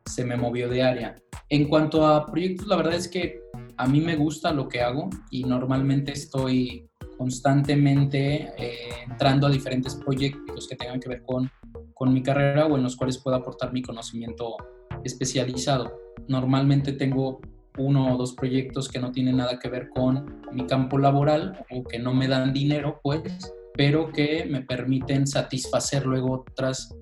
se 0.06 0.26
me 0.26 0.38
movió 0.38 0.70
de 0.70 0.84
área. 0.84 1.16
En 1.50 1.68
cuanto 1.68 2.06
a 2.08 2.26
proyectos, 2.26 2.68
la 2.68 2.76
verdad 2.76 2.94
es 2.94 3.08
que 3.08 3.42
a 3.78 3.88
mí 3.88 4.00
me 4.00 4.16
gusta 4.16 4.54
lo 4.54 4.68
que 4.68 4.82
hago 4.82 5.10
y 5.32 5.44
normalmente 5.44 6.12
estoy 6.12 6.88
constantemente 7.18 8.52
eh, 8.58 8.90
entrando 9.08 9.48
a 9.48 9.50
diferentes 9.50 9.96
proyectos 9.96 10.68
que 10.68 10.76
tengan 10.76 11.00
que 11.00 11.10
ver 11.10 11.24
con, 11.24 11.50
con 11.94 12.14
mi 12.14 12.24
carrera 12.24 12.66
o 12.66 12.78
en 12.78 12.84
los 12.84 12.96
cuales 12.96 13.18
pueda 13.18 13.38
aportar 13.38 13.74
mi 13.74 13.82
conocimiento 13.82 14.56
especializado. 15.04 15.92
Normalmente 16.28 16.94
tengo 16.94 17.42
uno 17.78 18.14
o 18.14 18.18
dos 18.18 18.34
proyectos 18.34 18.90
que 18.90 19.00
no 19.00 19.12
tienen 19.12 19.38
nada 19.38 19.60
que 19.60 19.70
ver 19.70 19.90
con 19.90 20.42
mi 20.52 20.66
campo 20.66 20.98
laboral 20.98 21.66
o 21.70 21.84
que 21.84 22.00
no 22.00 22.14
me 22.14 22.28
dan 22.28 22.54
dinero, 22.54 23.00
pues, 23.04 23.54
pero 23.74 24.12
que 24.12 24.46
me 24.46 24.62
permiten 24.62 25.26
satisfacer 25.28 26.06
luego 26.06 26.44
otras 26.46 26.96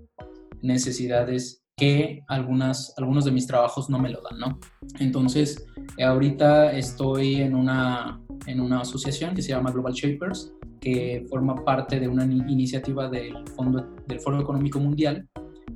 necesidades 0.61 1.63
que 1.75 2.21
algunas, 2.27 2.93
algunos 2.97 3.25
de 3.25 3.31
mis 3.31 3.47
trabajos 3.47 3.89
no 3.89 3.99
me 3.99 4.09
lo 4.09 4.21
dan, 4.21 4.39
¿no? 4.39 4.59
Entonces, 4.99 5.65
ahorita 5.97 6.73
estoy 6.73 7.35
en 7.35 7.55
una, 7.55 8.21
en 8.45 8.59
una 8.59 8.81
asociación 8.81 9.33
que 9.33 9.41
se 9.41 9.49
llama 9.49 9.71
Global 9.71 9.93
Shapers, 9.93 10.51
que 10.81 11.25
forma 11.29 11.55
parte 11.63 11.99
de 11.99 12.07
una 12.07 12.25
iniciativa 12.25 13.09
del, 13.09 13.47
Fondo, 13.55 13.95
del 14.07 14.19
Foro 14.19 14.39
Económico 14.41 14.79
Mundial 14.79 15.27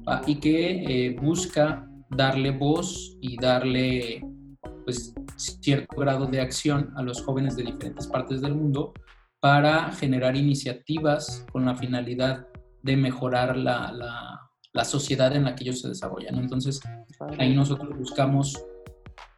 ah, 0.07 0.21
y 0.25 0.35
que 0.35 0.83
eh, 1.07 1.15
busca 1.21 1.87
darle 2.09 2.51
voz 2.51 3.17
y 3.21 3.37
darle 3.37 4.21
pues, 4.83 5.13
cierto 5.35 5.95
grado 5.97 6.25
de 6.27 6.41
acción 6.41 6.91
a 6.95 7.01
los 7.01 7.21
jóvenes 7.21 7.55
de 7.55 7.63
diferentes 7.63 8.07
partes 8.07 8.41
del 8.41 8.55
mundo 8.55 8.93
para 9.39 9.91
generar 9.91 10.35
iniciativas 10.35 11.45
con 11.51 11.65
la 11.65 11.75
finalidad 11.75 12.47
de 12.81 12.95
mejorar 12.97 13.57
la, 13.57 13.91
la, 14.73 14.85
sociedad 14.85 15.35
en 15.35 15.45
la 15.45 15.55
que 15.55 15.63
ellos 15.63 15.81
se 15.81 15.89
desarrollan. 15.89 16.35
Entonces, 16.35 16.81
ahí 17.37 17.55
nosotros 17.55 17.97
buscamos 17.97 18.61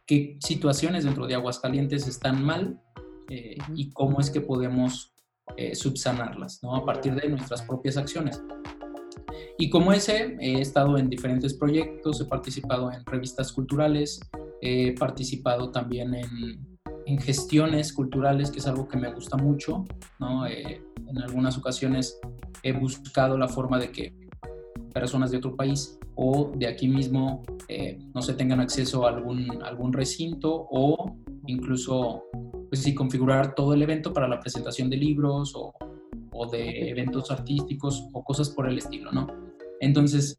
qué 0.06 0.36
situaciones 0.40 1.04
dentro 1.04 1.26
de 1.26 1.34
Aguascalientes 1.34 2.06
están 2.06 2.44
mal 2.44 2.80
eh, 3.28 3.56
y 3.74 3.90
cómo 3.90 4.20
es 4.20 4.30
que 4.30 4.40
podemos 4.40 5.12
eh, 5.56 5.74
subsanarlas, 5.74 6.60
¿no? 6.62 6.74
A 6.74 6.84
partir 6.84 7.14
de 7.14 7.28
nuestras 7.28 7.62
propias 7.62 7.96
acciones. 7.96 8.42
Y 9.58 9.70
como 9.70 9.92
ese, 9.92 10.36
he 10.40 10.60
estado 10.60 10.98
en 10.98 11.08
diferentes 11.08 11.54
proyectos, 11.54 12.20
he 12.20 12.24
participado 12.24 12.92
en 12.92 13.04
revistas 13.06 13.52
culturales, 13.52 14.20
He 14.60 14.94
participado 14.94 15.70
también 15.70 16.14
en, 16.14 16.78
en 17.06 17.18
gestiones 17.18 17.92
culturales, 17.92 18.50
que 18.50 18.58
es 18.58 18.66
algo 18.66 18.88
que 18.88 18.96
me 18.96 19.12
gusta 19.12 19.36
mucho. 19.36 19.84
¿no? 20.18 20.46
Eh, 20.46 20.82
en 21.06 21.18
algunas 21.18 21.56
ocasiones 21.56 22.18
he 22.62 22.72
buscado 22.72 23.38
la 23.38 23.48
forma 23.48 23.78
de 23.78 23.90
que 23.92 24.14
personas 24.92 25.30
de 25.30 25.38
otro 25.38 25.54
país 25.54 25.98
o 26.14 26.52
de 26.56 26.66
aquí 26.66 26.88
mismo 26.88 27.42
eh, 27.68 27.98
no 28.14 28.22
se 28.22 28.34
tengan 28.34 28.60
acceso 28.60 29.06
a 29.06 29.10
algún, 29.10 29.62
algún 29.62 29.92
recinto 29.92 30.66
o 30.70 31.16
incluso 31.46 32.24
pues 32.68 32.82
sí, 32.82 32.94
configurar 32.94 33.54
todo 33.54 33.74
el 33.74 33.82
evento 33.82 34.12
para 34.12 34.26
la 34.26 34.40
presentación 34.40 34.90
de 34.90 34.96
libros 34.96 35.52
o, 35.54 35.72
o 36.32 36.46
de 36.50 36.90
eventos 36.90 37.30
artísticos 37.30 38.08
o 38.12 38.24
cosas 38.24 38.50
por 38.50 38.68
el 38.68 38.78
estilo, 38.78 39.12
¿no? 39.12 39.28
Entonces, 39.80 40.38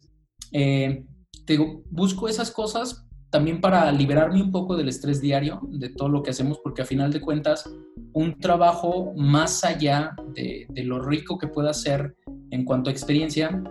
eh, 0.51 1.05
te 1.45 1.57
busco 1.89 2.27
esas 2.27 2.51
cosas 2.51 3.06
también 3.29 3.59
para 3.59 3.91
liberarme 3.91 4.41
un 4.41 4.51
poco 4.51 4.75
del 4.75 4.89
estrés 4.89 5.21
diario, 5.21 5.59
de 5.69 5.89
todo 5.89 6.09
lo 6.09 6.23
que 6.23 6.31
hacemos, 6.31 6.59
porque 6.63 6.81
a 6.81 6.85
final 6.85 7.11
de 7.11 7.21
cuentas, 7.21 7.69
un 8.13 8.39
trabajo 8.39 9.13
más 9.15 9.63
allá 9.63 10.15
de, 10.33 10.65
de 10.69 10.83
lo 10.83 10.99
rico 10.99 11.37
que 11.37 11.47
pueda 11.47 11.73
ser 11.73 12.15
en 12.51 12.63
cuanto 12.63 12.89
a 12.89 12.93
experiencia, 12.93 13.61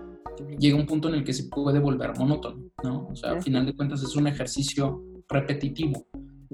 llega 0.59 0.77
un 0.77 0.87
punto 0.87 1.09
en 1.09 1.17
el 1.17 1.25
que 1.25 1.33
se 1.33 1.45
puede 1.45 1.79
volver 1.79 2.17
monótono, 2.19 2.63
¿no? 2.83 3.09
O 3.09 3.17
sea, 3.17 3.33
a 3.33 3.41
final 3.41 3.67
de 3.67 3.75
cuentas 3.75 4.03
es 4.03 4.17
un 4.17 4.27
ejercicio 4.27 5.03
repetitivo. 5.29 6.07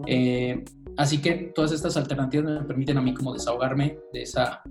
Eh, 0.07 0.65
así 0.97 1.19
que 1.19 1.53
todas 1.55 1.73
estas 1.73 1.97
alternativas 1.97 2.61
me 2.61 2.67
permiten 2.67 2.99
a 2.99 3.03
mí 3.03 3.15
como 3.15 3.33
desahogarme 3.33 3.99
de 4.13 4.23
esa, 4.23 4.63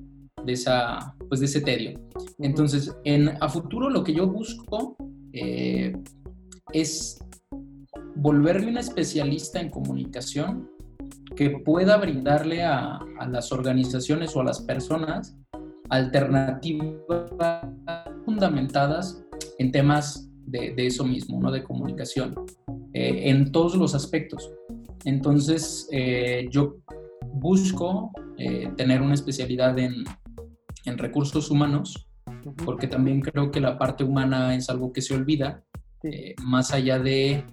de 0.44 0.54
esa, 0.54 1.16
pues 1.28 1.40
de 1.40 1.46
ese 1.46 1.62
tedio. 1.62 2.00
Entonces, 2.40 2.96
en, 3.04 3.30
a 3.40 3.50
futuro 3.50 3.90
lo 3.90 4.04
que 4.04 4.14
yo 4.14 4.28
busco 4.28 4.96
eh, 5.34 5.94
es 6.74 7.20
volverme 8.16 8.72
un 8.72 8.78
especialista 8.78 9.60
en 9.60 9.70
comunicación 9.70 10.70
que 11.36 11.50
pueda 11.50 11.98
brindarle 11.98 12.64
a, 12.64 13.00
a 13.20 13.28
las 13.28 13.52
organizaciones 13.52 14.36
o 14.36 14.42
a 14.42 14.44
las 14.44 14.62
personas 14.62 15.38
alternativas 15.90 16.90
fundamentadas 18.26 19.24
en 19.60 19.72
temas 19.72 20.30
de, 20.46 20.74
de 20.74 20.88
eso 20.88 21.04
mismo, 21.06 21.40
¿no? 21.40 21.52
De 21.52 21.64
comunicación, 21.64 22.36
eh, 22.94 23.30
en 23.30 23.52
todos 23.52 23.76
los 23.76 23.94
aspectos. 23.96 24.52
Entonces, 25.06 25.88
eh, 25.92 26.48
yo 26.50 26.78
busco 27.34 28.12
eh, 28.38 28.72
tener 28.78 29.02
una 29.02 29.14
especialidad 29.14 29.78
en, 29.80 30.04
en 30.86 30.98
recursos 30.98 31.52
humanos, 31.52 32.08
porque 32.66 32.88
también 32.88 33.22
creo 33.22 33.52
que 33.52 33.60
la 33.60 33.78
parte 33.78 34.04
humana 34.04 34.56
es 34.56 34.70
algo 34.70 34.92
que 34.92 35.02
se 35.02 35.14
olvida, 35.14 35.64
más 36.44 36.74
allá 36.74 36.98
de 36.98 37.46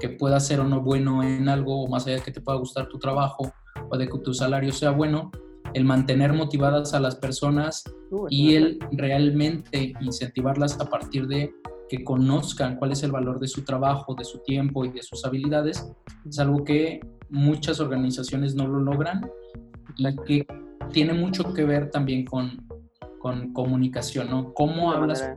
que 0.00 0.08
pueda 0.08 0.40
ser 0.40 0.60
o 0.60 0.64
no 0.64 0.80
bueno 0.80 1.22
en 1.22 1.48
algo, 1.48 1.82
o 1.82 1.88
más 1.88 2.06
allá 2.06 2.16
de 2.16 2.22
que 2.22 2.32
te 2.32 2.40
pueda 2.40 2.58
gustar 2.58 2.88
tu 2.88 2.98
trabajo, 2.98 3.52
o 3.90 3.96
de 3.96 4.08
que 4.08 4.18
tu 4.18 4.34
salario 4.34 4.72
sea 4.72 4.90
bueno, 4.90 5.30
el 5.74 5.84
mantener 5.84 6.32
motivadas 6.32 6.94
a 6.94 7.00
las 7.00 7.16
personas 7.16 7.84
y 8.28 8.54
el 8.54 8.78
realmente 8.92 9.94
incentivarlas 10.00 10.78
a 10.80 10.88
partir 10.88 11.26
de 11.26 11.54
que 11.88 12.04
conozcan 12.04 12.76
cuál 12.76 12.92
es 12.92 13.02
el 13.02 13.12
valor 13.12 13.38
de 13.38 13.48
su 13.48 13.64
trabajo, 13.64 14.14
de 14.14 14.24
su 14.24 14.38
tiempo 14.38 14.84
y 14.84 14.90
de 14.90 15.02
sus 15.02 15.24
habilidades, 15.24 15.90
es 16.26 16.38
algo 16.38 16.64
que 16.64 17.00
muchas 17.30 17.80
organizaciones 17.80 18.54
no 18.54 18.66
lo 18.66 18.80
logran 18.80 19.30
y 19.96 20.16
que 20.16 20.46
tiene 20.90 21.12
mucho 21.12 21.52
que 21.52 21.64
ver 21.64 21.90
también 21.90 22.24
con, 22.24 22.66
con 23.18 23.52
comunicación, 23.52 24.30
¿no? 24.30 24.52
Cómo 24.54 24.92
hablas 24.92 25.34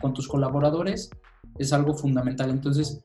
con 0.00 0.12
tus 0.12 0.28
colaboradores 0.28 1.10
es 1.58 1.72
algo 1.72 1.94
fundamental. 1.94 2.50
Entonces, 2.50 3.04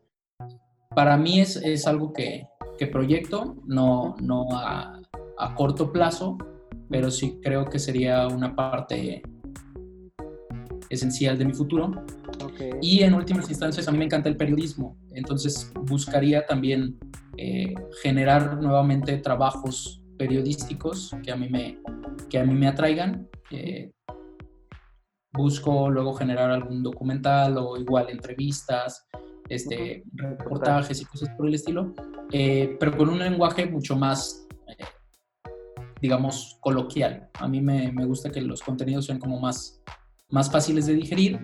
para 0.97 1.15
mí 1.15 1.39
es, 1.39 1.57
es 1.57 1.85
algo 1.85 2.11
que, 2.11 2.47
que 2.79 2.87
proyecto, 2.87 3.55
no, 3.67 4.15
no 4.19 4.47
a, 4.51 4.99
a 5.37 5.53
corto 5.53 5.93
plazo, 5.93 6.39
pero 6.89 7.11
sí 7.11 7.37
creo 7.43 7.65
que 7.65 7.77
sería 7.77 8.27
una 8.27 8.55
parte 8.55 9.21
esencial 10.89 11.37
de 11.37 11.45
mi 11.45 11.53
futuro. 11.53 11.91
Y 12.81 13.03
en 13.03 13.13
últimas 13.13 13.47
instancias 13.47 13.87
a 13.87 13.91
mí 13.91 13.99
me 13.99 14.05
encanta 14.05 14.27
el 14.27 14.37
periodismo, 14.37 14.97
entonces 15.11 15.71
buscaría 15.83 16.47
también 16.47 16.97
eh, 17.37 17.75
generar 18.01 18.59
nuevamente 18.59 19.17
trabajos 19.17 20.01
periodísticos 20.17 21.15
que 21.23 21.31
a 21.31 21.35
mí 21.35 21.47
me, 21.47 21.77
que 22.27 22.39
a 22.39 22.43
mí 22.43 22.55
me 22.55 22.67
atraigan. 22.67 23.27
Eh, 23.51 23.91
busco 25.33 25.89
luego 25.89 26.13
generar 26.13 26.51
algún 26.51 26.83
documental 26.83 27.57
o 27.57 27.77
igual 27.77 28.09
entrevistas, 28.09 29.07
este, 29.49 30.03
reportajes 30.13 31.01
y 31.01 31.05
cosas 31.05 31.29
por 31.37 31.47
el 31.47 31.55
estilo, 31.55 31.93
eh, 32.31 32.75
pero 32.79 32.97
con 32.97 33.09
un 33.09 33.19
lenguaje 33.19 33.65
mucho 33.65 33.95
más 33.95 34.47
digamos, 36.01 36.57
coloquial. 36.61 37.29
A 37.33 37.47
mí 37.47 37.61
me, 37.61 37.91
me, 37.91 38.05
gusta 38.05 38.29
que 38.29 38.41
los 38.41 38.61
contenidos 38.61 39.05
sean 39.05 39.19
como 39.19 39.39
más, 39.39 39.81
más 40.29 40.51
fáciles 40.51 40.85
de 40.85 40.93
digerir. 40.93 41.39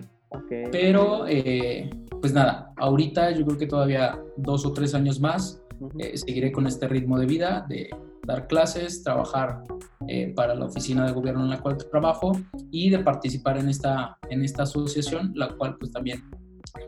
Pero, 0.72 1.26
eh, 1.28 1.88
pues 2.20 2.32
nada, 2.32 2.72
ahorita 2.76 3.30
yo 3.30 3.44
creo 3.44 3.58
que 3.58 3.66
todavía 3.66 4.18
dos 4.36 4.66
o 4.66 4.72
tres 4.72 4.94
años 4.94 5.20
más 5.20 5.62
eh, 5.98 6.16
seguiré 6.16 6.50
con 6.50 6.66
este 6.66 6.88
ritmo 6.88 7.18
de 7.18 7.26
vida, 7.26 7.64
de 7.68 7.88
dar 8.26 8.48
clases, 8.48 9.04
trabajar 9.04 9.62
eh, 10.08 10.32
para 10.34 10.54
la 10.54 10.66
oficina 10.66 11.06
de 11.06 11.12
gobierno 11.12 11.44
en 11.44 11.50
la 11.50 11.60
cual 11.60 11.76
trabajo 11.90 12.32
y 12.70 12.90
de 12.90 12.98
participar 12.98 13.58
en 13.58 13.68
esta, 13.68 14.18
en 14.30 14.42
esta 14.42 14.64
asociación, 14.64 15.32
la 15.34 15.48
cual 15.56 15.76
pues 15.78 15.92
también 15.92 16.22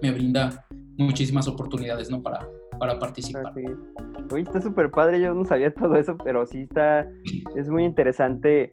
me 0.02 0.10
brinda 0.10 0.66
muchísimas 0.98 1.46
oportunidades, 1.48 2.10
¿no? 2.10 2.22
Para, 2.22 2.46
para 2.78 2.98
participar. 2.98 3.52
Uy, 4.32 4.42
está 4.42 4.60
súper 4.60 4.90
padre, 4.90 5.20
yo 5.20 5.34
no 5.34 5.44
sabía 5.44 5.72
todo 5.72 5.96
eso, 5.96 6.16
pero 6.16 6.46
sí 6.46 6.62
está, 6.62 7.08
es 7.54 7.68
muy 7.68 7.84
interesante 7.84 8.70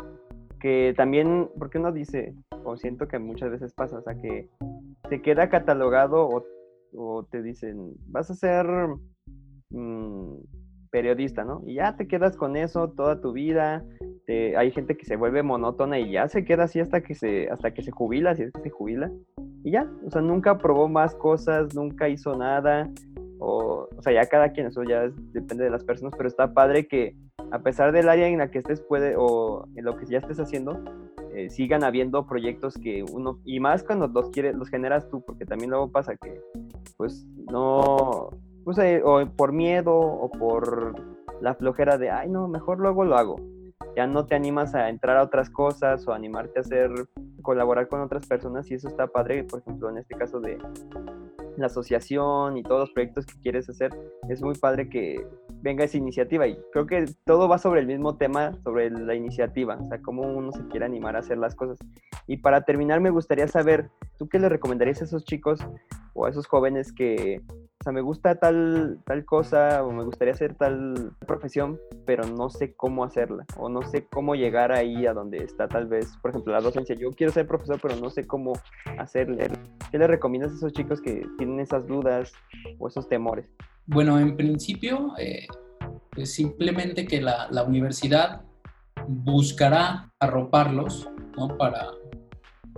que 0.60 0.94
también, 0.96 1.50
porque 1.60 1.78
uno 1.78 1.92
dice, 1.92 2.34
o 2.64 2.78
siento 2.78 3.08
que 3.08 3.20
muchas 3.20 3.52
veces 3.52 3.74
pasa, 3.74 3.98
o 3.98 4.02
sea, 4.02 4.16
que 4.16 4.50
te 5.10 5.22
queda 5.22 5.50
catalogado 5.50 6.26
o, 6.28 6.46
o 6.96 7.24
te 7.26 7.44
dicen, 7.44 7.94
vas 8.08 8.32
a 8.32 8.34
ser 8.34 8.66
mmm, 9.70 10.38
periodista, 10.94 11.44
¿no? 11.44 11.64
Y 11.66 11.74
ya 11.74 11.98
te 11.98 12.08
quedas 12.08 12.38
con 12.38 12.56
eso 12.56 12.92
toda 12.92 13.20
tu 13.20 13.34
vida. 13.34 13.84
hay 14.28 14.72
gente 14.72 14.96
que 14.96 15.06
se 15.06 15.16
vuelve 15.16 15.42
monótona 15.42 15.98
y 15.98 16.12
ya 16.12 16.30
se 16.30 16.46
queda 16.46 16.66
así 16.66 16.80
hasta 16.80 17.02
que 17.02 17.16
se, 17.16 17.50
hasta 17.50 17.74
que 17.74 17.82
se 17.82 17.90
jubila, 17.90 18.36
si 18.36 18.44
es 18.44 18.52
que 18.52 18.62
se 18.62 18.70
jubila. 18.70 19.12
Y 19.64 19.72
ya, 19.72 19.90
o 20.06 20.12
sea, 20.12 20.22
nunca 20.22 20.60
probó 20.60 20.88
más 20.88 21.16
cosas, 21.16 21.74
nunca 21.74 22.10
hizo 22.10 22.38
nada. 22.38 22.92
O, 23.40 23.90
o 23.98 24.02
sea, 24.04 24.14
ya 24.14 24.30
cada 24.30 24.54
quien, 24.54 24.68
eso 24.68 24.84
ya 24.84 25.10
depende 25.34 25.64
de 25.64 25.72
las 25.72 25.84
personas, 25.84 26.14
pero 26.16 26.30
está 26.30 26.54
padre 26.54 26.88
que 26.88 27.16
a 27.52 27.60
pesar 27.60 27.92
del 27.92 28.08
área 28.08 28.28
en 28.28 28.38
la 28.38 28.52
que 28.52 28.60
estés 28.60 28.80
puede, 28.80 29.16
o 29.18 29.68
en 29.76 29.86
lo 29.86 29.98
que 29.98 30.06
ya 30.06 30.20
estés 30.20 30.40
haciendo, 30.40 30.80
eh, 31.34 31.50
sigan 31.50 31.84
habiendo 31.84 32.28
proyectos 32.28 32.76
que 32.76 33.04
uno, 33.12 33.40
y 33.46 33.60
más 33.60 33.84
cuando 33.84 34.08
los 34.08 34.30
quieres, 34.30 34.56
los 34.56 34.70
generas 34.70 35.10
tú, 35.10 35.24
porque 35.26 35.46
también 35.46 35.72
luego 35.72 35.92
pasa 35.92 36.16
que, 36.16 36.40
pues, 36.98 37.26
no, 37.52 38.30
pues, 38.64 38.78
eh, 38.80 39.02
o 39.04 39.26
por 39.26 39.52
miedo 39.52 39.96
o 39.96 40.30
por 40.32 40.96
la 41.42 41.56
flojera 41.56 41.98
de, 41.98 42.10
ay, 42.10 42.30
no, 42.30 42.48
mejor 42.48 42.80
luego 42.80 43.04
lo 43.04 43.18
hago. 43.18 43.36
Ya 43.96 44.08
no 44.08 44.26
te 44.26 44.36
animas 44.36 44.74
a 44.76 44.90
entrar 44.90 45.18
a 45.18 45.24
otras 45.24 45.50
cosas 45.50 46.08
o 46.08 46.14
animarte 46.14 46.60
a 46.60 46.62
hacer, 46.62 46.92
colaborar 47.42 47.88
con 47.88 48.02
otras 48.02 48.26
personas 48.26 48.70
y 48.72 48.76
eso 48.76 48.88
está 48.88 49.08
padre, 49.08 49.44
por 49.44 49.60
ejemplo, 49.60 49.90
en 49.90 49.98
este 49.98 50.16
caso 50.16 50.40
de 50.40 50.58
la 51.58 51.68
asociación 51.68 52.58
y 52.58 52.64
todos 52.64 52.80
los 52.82 52.92
proyectos 52.92 53.26
que 53.26 53.40
quieres 53.42 53.70
hacer, 53.70 53.92
es 54.30 54.42
muy 54.42 54.56
padre 54.56 54.90
que 54.90 55.28
venga 55.62 55.84
esa 55.84 55.98
iniciativa 55.98 56.48
y 56.48 56.58
creo 56.72 56.86
que 56.86 57.06
todo 57.26 57.48
va 57.48 57.58
sobre 57.58 57.82
el 57.82 57.88
mismo 57.88 58.18
tema, 58.18 58.54
sobre 58.64 58.90
la 58.90 59.16
iniciativa, 59.16 59.78
o 59.80 59.88
sea, 59.88 60.02
cómo 60.02 60.24
uno 60.24 60.52
se 60.52 60.66
quiere 60.68 60.86
animar 60.86 61.16
a 61.16 61.20
hacer 61.20 61.38
las 61.38 61.56
cosas. 61.56 61.78
Y 62.28 62.38
para 62.38 62.62
terminar, 62.62 63.00
me 63.00 63.12
gustaría 63.12 63.48
saber, 63.48 63.90
¿tú 64.18 64.28
qué 64.28 64.40
le 64.40 64.50
recomendarías 64.50 65.02
a 65.02 65.06
esos 65.06 65.26
chicos 65.26 65.60
o 66.14 66.26
a 66.26 66.30
esos 66.30 66.48
jóvenes 66.48 66.92
que 66.92 67.42
o 67.84 67.88
sea, 67.88 67.92
me 67.92 68.00
gusta 68.00 68.36
tal, 68.36 69.02
tal 69.04 69.26
cosa 69.26 69.84
o 69.84 69.92
me 69.92 70.06
gustaría 70.06 70.34
hacer 70.34 70.56
tal 70.56 71.12
profesión, 71.28 71.78
pero 72.06 72.26
no 72.26 72.50
sé 72.50 72.74
cómo 72.76 73.04
hacerla 73.04 73.44
o 73.58 73.68
no 73.68 73.82
sé 73.82 74.08
cómo 74.10 74.36
llegar 74.36 74.72
ahí 74.72 75.06
a 75.06 75.12
donde 75.12 75.40
está 75.40 75.68
tal 75.68 75.88
vez, 75.88 76.16
por 76.22 76.32
ejemplo, 76.32 76.54
la 76.54 76.62
docencia. 76.62 76.96
Yo 76.96 77.12
quiero 77.12 77.34
ser 77.34 77.46
profesor, 77.46 77.78
pero 77.82 77.98
no 77.98 78.10
sé 78.10 78.26
cómo 78.26 78.54
hacerle. 78.98 79.50
¿Qué 79.92 79.98
le 79.98 80.08
recomiendas 80.08 80.54
a 80.54 80.56
esos 80.56 80.72
chicos 80.72 81.02
que 81.02 81.28
tienen 81.38 81.60
esas 81.60 81.86
dudas 81.86 82.32
o 82.80 82.88
esos 82.88 83.10
temores? 83.10 83.50
Bueno, 83.86 84.18
en 84.18 84.38
principio, 84.38 85.12
eh, 85.20 85.46
pues 86.12 86.34
simplemente 86.34 87.06
que 87.06 87.22
la, 87.22 87.50
la, 87.52 87.64
universidad 87.64 88.44
buscará 89.06 90.10
arroparlos 90.22 91.10
¿no? 91.38 91.58
para, 91.58 91.90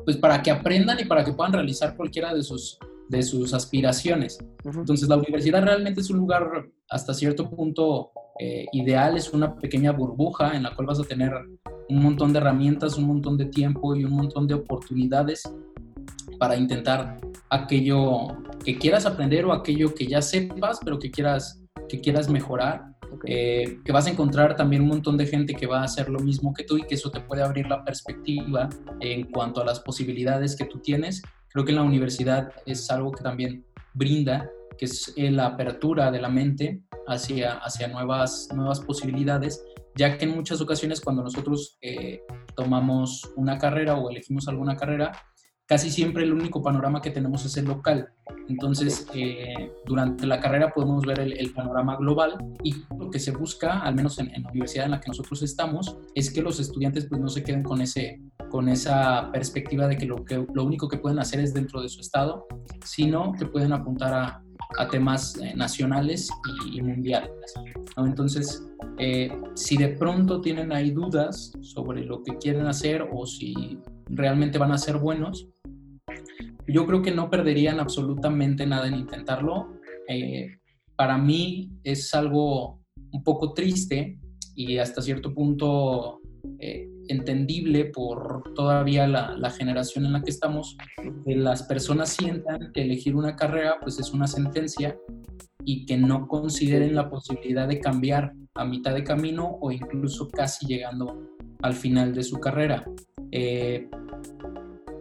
pues 0.04 0.18
para 0.18 0.42
que 0.42 0.50
aprendan 0.50 1.00
y 1.00 1.06
para 1.06 1.24
que 1.24 1.32
puedan 1.32 1.54
realizar 1.54 1.96
cualquiera 1.96 2.34
de 2.34 2.42
sus 2.42 2.80
de 3.10 3.24
sus 3.24 3.54
aspiraciones. 3.54 4.38
Entonces 4.64 5.08
la 5.08 5.18
universidad 5.18 5.64
realmente 5.64 6.02
es 6.02 6.10
un 6.10 6.18
lugar 6.18 6.68
hasta 6.90 7.14
cierto 7.14 7.50
punto 7.50 8.12
eh, 8.40 8.66
ideal, 8.74 9.18
es 9.18 9.32
una 9.32 9.56
pequeña 9.56 9.92
burbuja 9.92 10.56
en 10.56 10.64
la 10.64 10.76
cual 10.76 10.88
vas 10.88 11.00
a 11.00 11.04
tener 11.04 11.32
un 11.88 12.02
montón 12.02 12.34
de 12.34 12.40
herramientas, 12.40 12.98
un 12.98 13.06
montón 13.06 13.38
de 13.38 13.46
tiempo 13.46 13.96
y 13.96 14.04
un 14.04 14.12
montón 14.12 14.48
de 14.48 14.56
oportunidades 14.56 15.44
para 16.40 16.58
intentar 16.58 17.18
aquello 17.50 18.28
que 18.64 18.78
quieras 18.78 19.06
aprender 19.06 19.46
o 19.46 19.54
aquello 19.54 19.94
que 19.94 20.08
ya 20.08 20.22
sepas, 20.22 20.80
pero 20.84 21.00
que 21.00 21.12
quieras, 21.12 21.62
que 21.88 22.02
quieras 22.02 22.30
mejorar. 22.30 22.94
Eh, 23.24 23.80
que 23.86 23.94
vas 23.94 24.08
a 24.08 24.10
encontrar 24.10 24.58
también 24.58 24.82
un 24.82 24.90
montón 24.90 25.16
de 25.16 25.26
gente 25.26 25.54
que 25.54 25.68
va 25.68 25.80
a 25.80 25.84
hacer 25.86 26.10
lo 26.10 26.20
mismo 26.20 26.54
que 26.54 26.64
tú 26.64 26.78
y 26.78 26.84
que 26.84 26.96
eso 26.96 27.10
te 27.10 27.22
puede 27.22 27.42
abrir 27.42 27.66
la 27.68 27.84
perspectiva 27.84 28.68
en 29.00 29.32
cuanto 29.32 29.62
a 29.62 29.66
las 29.66 29.80
posibilidades 29.80 30.56
que 30.56 30.66
tú 30.66 30.80
tienes 30.80 31.22
Creo 31.56 31.64
que 31.64 31.72
la 31.72 31.84
universidad 31.84 32.52
es 32.66 32.92
algo 32.92 33.14
que 33.14 33.24
también 33.24 33.66
brinda, 33.94 34.50
que 34.78 34.84
es 34.84 35.14
la 35.16 35.46
apertura 35.46 36.12
de 36.12 36.20
la 36.20 36.28
mente 36.28 36.82
hacia, 37.08 37.54
hacia 37.60 37.88
nuevas, 37.88 38.50
nuevas 38.54 38.82
posibilidades, 38.82 39.64
ya 39.96 40.18
que 40.18 40.26
en 40.26 40.36
muchas 40.36 40.60
ocasiones 40.60 41.00
cuando 41.00 41.24
nosotros 41.24 41.78
eh, 41.82 42.24
tomamos 42.58 43.32
una 43.38 43.58
carrera 43.58 43.96
o 43.96 44.10
elegimos 44.10 44.50
alguna 44.50 44.76
carrera, 44.76 45.14
casi 45.66 45.90
siempre 45.90 46.24
el 46.24 46.34
único 46.34 46.62
panorama 46.62 47.02
que 47.02 47.12
tenemos 47.12 47.46
es 47.46 47.56
el 47.56 47.66
local. 47.66 48.10
Entonces, 48.50 49.08
eh, 49.14 49.72
durante 49.86 50.28
la 50.28 50.42
carrera 50.42 50.74
podemos 50.74 51.06
ver 51.06 51.22
el, 51.22 51.54
panorama 51.54 51.96
global 51.96 52.36
y 52.64 52.76
lo 53.00 53.10
que 53.10 53.20
se 53.20 53.32
busca, 53.32 53.80
al 53.80 53.96
menos 53.96 54.20
en, 54.20 54.30
la 54.44 54.50
universidad 54.50 54.86
en 54.86 54.92
la 54.92 55.00
que 55.00 55.08
nosotros 55.08 55.42
estamos, 55.42 55.98
es 56.14 56.34
que 56.34 56.42
los 56.42 56.60
estudiantes 56.60 57.08
pues 57.10 57.22
no 57.22 57.30
se 57.30 57.44
queden 57.44 57.64
con, 57.64 57.82
ese, 57.82 58.20
con 58.56 58.70
esa 58.70 59.30
perspectiva 59.34 59.86
de 59.86 59.98
que 59.98 60.06
lo, 60.06 60.24
que 60.24 60.48
lo 60.54 60.64
único 60.64 60.88
que 60.88 60.98
pueden 60.98 61.20
hacer 61.20 61.42
es 61.42 61.54
dentro 61.54 61.82
de 61.82 61.90
su 61.90 62.00
estado, 62.00 62.48
sino 62.86 63.34
que 63.34 63.46
pueden 63.46 63.74
apuntar 63.74 64.14
a, 64.14 64.42
temas 64.90 65.38
eh, 65.42 65.54
nacionales 65.58 66.30
y, 66.72 66.82
mundiales. 66.82 67.30
Entonces, 67.98 68.66
eh, 68.98 69.30
si 69.56 69.76
de 69.76 69.90
pronto 69.90 70.40
tienen 70.40 70.72
ahí 70.72 70.92
dudas 70.92 71.52
sobre 71.60 72.06
lo 72.06 72.24
que 72.24 72.38
quieren 72.38 72.66
hacer 72.66 73.06
o 73.12 73.26
si 73.26 73.78
realmente 74.06 74.58
van 74.58 74.72
a 74.72 74.78
ser 74.78 75.00
buenos, 75.00 75.50
yo 76.66 76.88
creo 76.88 77.02
que 77.02 77.12
no 77.12 77.30
perderían 77.30 77.82
absolutamente 77.82 78.66
nada 78.66 78.88
en 78.88 78.96
intentarlo. 78.96 79.68
Eh, 80.08 80.60
para 80.96 81.18
mí 81.18 81.74
es 81.84 82.14
algo 82.14 82.80
un 83.12 83.22
poco 83.22 83.54
triste 83.54 84.18
y 84.56 84.78
hasta 84.78 85.02
cierto 85.02 85.34
punto 85.34 86.22
eh, 86.60 86.88
entendible 87.08 87.86
por 87.86 88.54
todavía 88.56 89.08
la, 89.08 89.50
generación 89.52 90.06
en 90.06 90.14
la 90.14 90.22
que 90.22 90.32
estamos, 90.32 90.78
que 91.26 91.36
las 91.36 91.64
personas 91.64 92.10
sientan 92.10 92.72
que 92.74 92.82
elegir 92.82 93.16
una 93.16 93.36
carrera 93.36 93.78
pues 93.82 94.00
es 94.00 94.12
una 94.12 94.28
sentencia 94.28 94.98
y 95.64 95.86
que 95.86 95.98
no 95.98 96.28
consideren 96.28 96.96
la 96.96 97.10
posibilidad 97.10 97.68
de 97.68 97.80
cambiar 97.80 98.34
a 98.54 98.66
mitad 98.66 98.94
de 98.94 99.04
camino 99.04 99.58
o 99.62 99.72
incluso 99.72 100.30
casi 100.30 100.66
llegando 100.66 101.22
al 101.62 101.74
final 101.74 102.14
de 102.14 102.24
su 102.24 102.40
carrera. 102.40 102.86
Eh, 103.32 103.90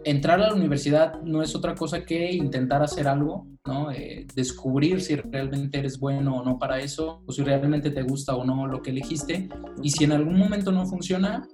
entrar 0.03 0.39
a 0.39 0.47
la 0.47 0.53
universidad 0.53 1.21
no 1.21 1.41
es 1.41 1.55
otra 1.55 1.75
cosa 1.75 2.05
que 2.05 2.31
intentar 2.31 2.81
hacer 2.81 3.07
algo, 3.07 3.47
¿no? 3.65 3.91
Eh, 3.91 4.25
descubrir 4.35 5.01
si 5.01 5.15
realmente 5.15 5.79
eres 5.79 5.99
bueno 5.99 6.37
o 6.37 6.43
no 6.45 6.57
para 6.59 6.79
eso, 6.79 7.23
o 7.25 7.31
si 7.31 7.43
realmente 7.43 7.89
te 7.89 8.03
gusta 8.03 8.35
o 8.35 8.45
no 8.45 8.67
lo 8.67 8.81
que 8.81 8.91
elegiste. 8.91 9.49
Y 9.81 9.89
si 9.89 10.03
en 10.03 10.11
algún 10.11 10.37
momento 10.37 10.71
no 10.71 10.85
funciona, 10.85 11.47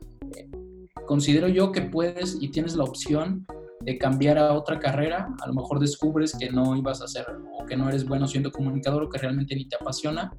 considero 1.12 1.50
yo 1.50 1.74
que 1.74 1.82
puedes 1.82 2.38
y 2.40 2.48
tienes 2.52 2.78
la 2.78 2.86
opción 2.86 3.46
de 3.82 3.98
cambiar 3.98 4.38
a 4.38 4.54
otra 4.54 4.80
carrera, 4.80 5.28
a 5.42 5.48
lo 5.48 5.54
mejor 5.54 5.78
descubres 5.78 6.34
que 6.40 6.50
no 6.50 6.74
ibas 6.78 7.02
a 7.02 7.04
hacer 7.04 7.26
o 7.60 7.66
que 7.66 7.76
no 7.76 7.90
eres 7.90 8.08
bueno 8.08 8.28
siendo 8.28 8.50
comunicador 8.50 9.04
o 9.04 9.10
que 9.10 9.18
realmente 9.18 9.54
ni 9.54 9.68
te 9.68 9.76
apasiona 9.76 10.32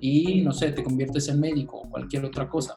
y 0.00 0.40
no 0.42 0.52
sé, 0.52 0.70
te 0.70 0.84
conviertes 0.84 1.26
en 1.30 1.40
médico 1.40 1.78
o 1.78 1.90
cualquier 1.90 2.24
otra 2.24 2.48
cosa. 2.48 2.76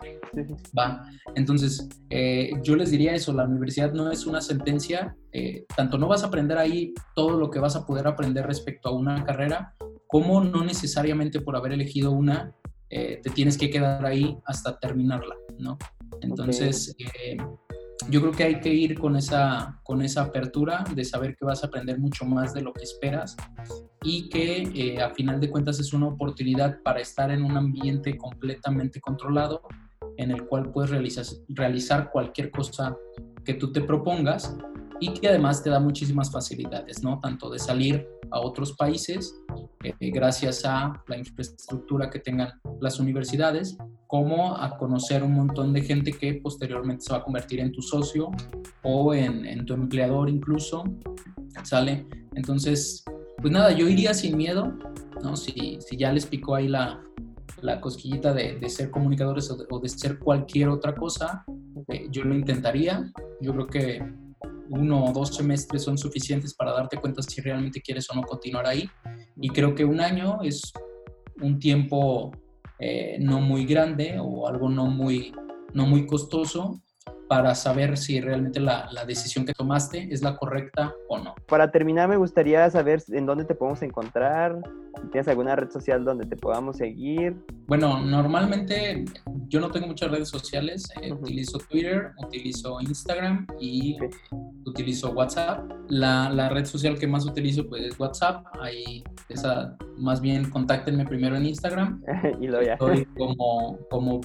Va. 0.75 1.07
Entonces, 1.35 1.87
eh, 2.09 2.53
yo 2.63 2.75
les 2.75 2.89
diría 2.89 3.13
eso, 3.13 3.31
la 3.33 3.43
universidad 3.43 3.93
no 3.93 4.09
es 4.09 4.25
una 4.25 4.41
sentencia, 4.41 5.15
eh, 5.31 5.67
tanto 5.77 5.99
no 5.99 6.07
vas 6.07 6.23
a 6.23 6.27
aprender 6.29 6.57
ahí 6.57 6.91
todo 7.13 7.37
lo 7.37 7.51
que 7.51 7.59
vas 7.59 7.75
a 7.75 7.85
poder 7.85 8.07
aprender 8.07 8.47
respecto 8.47 8.89
a 8.89 8.93
una 8.93 9.23
carrera, 9.25 9.75
como 10.07 10.43
no 10.43 10.63
necesariamente 10.63 11.39
por 11.39 11.55
haber 11.55 11.73
elegido 11.73 12.13
una, 12.13 12.51
eh, 12.89 13.19
te 13.23 13.29
tienes 13.29 13.59
que 13.59 13.69
quedar 13.69 14.03
ahí 14.05 14.37
hasta 14.45 14.79
terminarla, 14.79 15.35
¿no? 15.59 15.77
Entonces, 16.23 16.95
yo 18.09 18.21
creo 18.21 18.33
que 18.33 18.43
hay 18.43 18.59
que 18.59 18.73
ir 18.73 18.99
con 18.99 19.15
esa, 19.15 19.79
con 19.83 20.01
esa 20.01 20.23
apertura 20.23 20.83
de 20.95 21.05
saber 21.05 21.35
que 21.35 21.45
vas 21.45 21.63
a 21.63 21.67
aprender 21.67 21.99
mucho 21.99 22.25
más 22.25 22.53
de 22.53 22.61
lo 22.61 22.73
que 22.73 22.83
esperas 22.83 23.35
y 24.03 24.29
que 24.29 24.63
eh, 24.75 25.01
a 25.01 25.09
final 25.11 25.39
de 25.39 25.49
cuentas 25.49 25.79
es 25.79 25.93
una 25.93 26.07
oportunidad 26.07 26.81
para 26.83 26.99
estar 26.99 27.31
en 27.31 27.43
un 27.43 27.55
ambiente 27.55 28.17
completamente 28.17 28.99
controlado 28.99 29.61
en 30.17 30.31
el 30.31 30.45
cual 30.45 30.71
puedes 30.71 30.91
realizar, 30.91 31.25
realizar 31.49 32.11
cualquier 32.11 32.51
cosa 32.51 32.95
que 33.45 33.53
tú 33.53 33.71
te 33.71 33.81
propongas 33.81 34.55
y 34.99 35.13
que 35.13 35.27
además 35.27 35.63
te 35.63 35.69
da 35.69 35.79
muchísimas 35.79 36.31
facilidades, 36.31 37.03
¿no? 37.03 37.19
Tanto 37.19 37.49
de 37.49 37.59
salir 37.59 38.07
a 38.33 38.39
otros 38.39 38.73
países 38.73 39.39
eh, 39.83 40.11
gracias 40.11 40.63
a 40.65 40.93
la 41.07 41.17
infraestructura 41.17 42.09
que 42.09 42.19
tengan 42.19 42.49
las 42.79 42.99
universidades, 42.99 43.77
como 44.07 44.55
a 44.55 44.77
conocer 44.77 45.23
un 45.23 45.33
montón 45.33 45.73
de 45.73 45.81
gente 45.81 46.13
que 46.13 46.35
posteriormente 46.35 47.03
se 47.03 47.13
va 47.13 47.19
a 47.19 47.23
convertir 47.23 47.59
en 47.59 47.71
tu 47.71 47.81
socio 47.81 48.31
o 48.83 49.13
en, 49.13 49.45
en 49.45 49.65
tu 49.65 49.73
empleador 49.73 50.29
incluso, 50.29 50.83
¿sale? 51.63 52.05
Entonces, 52.35 53.03
pues 53.41 53.51
nada, 53.51 53.71
yo 53.71 53.87
iría 53.87 54.13
sin 54.13 54.37
miedo, 54.37 54.73
¿no? 55.21 55.35
Si, 55.35 55.77
si 55.81 55.97
ya 55.97 56.13
les 56.13 56.25
picó 56.25 56.55
ahí 56.55 56.67
la, 56.67 57.01
la 57.61 57.81
cosquillita 57.81 58.33
de, 58.33 58.57
de, 58.59 58.69
ser 58.69 58.89
comunicadores 58.89 59.49
o 59.51 59.57
de, 59.57 59.65
o 59.69 59.79
de, 59.79 59.89
ser 59.89 60.19
cualquier 60.19 60.69
otra 60.69 60.95
cosa, 60.95 61.43
eh, 61.87 62.07
yo 62.09 62.23
lo 62.23 62.35
intentaría. 62.35 63.11
Yo 63.41 63.53
creo 63.53 63.67
que 63.67 64.13
uno 64.73 65.05
o 65.05 65.13
dos 65.13 65.35
semestres 65.35 65.83
son 65.83 65.97
suficientes 65.97 66.53
para 66.53 66.73
darte 66.73 66.97
cuenta 66.97 67.21
si 67.21 67.41
realmente 67.41 67.81
quieres 67.81 68.09
o 68.09 68.15
no 68.15 68.21
continuar 68.23 68.67
ahí. 68.67 68.89
Y 69.39 69.49
creo 69.49 69.73
que 69.73 69.85
un 69.85 69.99
año 69.99 70.41
es 70.41 70.73
un 71.41 71.59
tiempo 71.59 72.31
eh, 72.79 73.17
no 73.19 73.39
muy 73.39 73.65
grande 73.65 74.17
o 74.19 74.47
algo 74.47 74.69
no 74.69 74.87
muy, 74.87 75.33
no 75.73 75.85
muy 75.85 76.05
costoso 76.05 76.82
para 77.33 77.55
saber 77.55 77.97
si 77.97 78.21
realmente 78.21 78.59
la, 78.59 78.87
la, 78.91 79.05
decisión 79.05 79.43
que 79.43 79.53
tomaste 79.53 80.07
es 80.11 80.21
la 80.21 80.37
correcta 80.37 80.93
o 81.09 81.17
no. 81.17 81.33
Para 81.47 81.71
terminar, 81.71 82.07
me 82.07 82.15
gustaría 82.15 82.69
saber 82.69 83.01
en 83.07 83.25
dónde 83.25 83.43
te 83.43 83.55
podemos 83.55 83.81
encontrar, 83.81 84.61
si 85.01 85.07
tienes 85.07 85.27
alguna 85.27 85.55
red 85.55 85.71
social 85.71 86.05
donde 86.05 86.27
te 86.27 86.37
podamos 86.37 86.77
seguir. 86.77 87.35
Bueno, 87.65 87.99
normalmente 87.99 89.03
yo 89.47 89.59
no 89.59 89.71
tengo 89.71 89.87
muchas 89.87 90.11
redes 90.11 90.29
sociales, 90.29 90.87
eh, 91.01 91.11
utilizo 91.11 91.57
Twitter, 91.57 92.11
utilizo 92.23 92.79
Instagram 92.81 93.47
y 93.59 93.97
utilizo 94.65 95.09
WhatsApp. 95.13 95.71
La, 95.89 96.29
la, 96.29 96.49
red 96.49 96.65
social 96.65 96.99
que 96.99 97.07
más 97.07 97.25
utilizo 97.25 97.67
pues 97.67 97.81
es 97.81 97.99
WhatsApp, 97.99 98.45
ahí 98.61 99.03
esa, 99.29 99.75
más 99.97 100.21
bien 100.21 100.51
contáctenme 100.51 101.03
primero 101.03 101.35
en 101.35 101.47
Instagram. 101.47 101.99
y 102.39 102.45
lo 102.45 102.61
ya. 102.61 102.73
Estoy 102.73 103.05
como, 103.17 103.79
como 103.89 104.21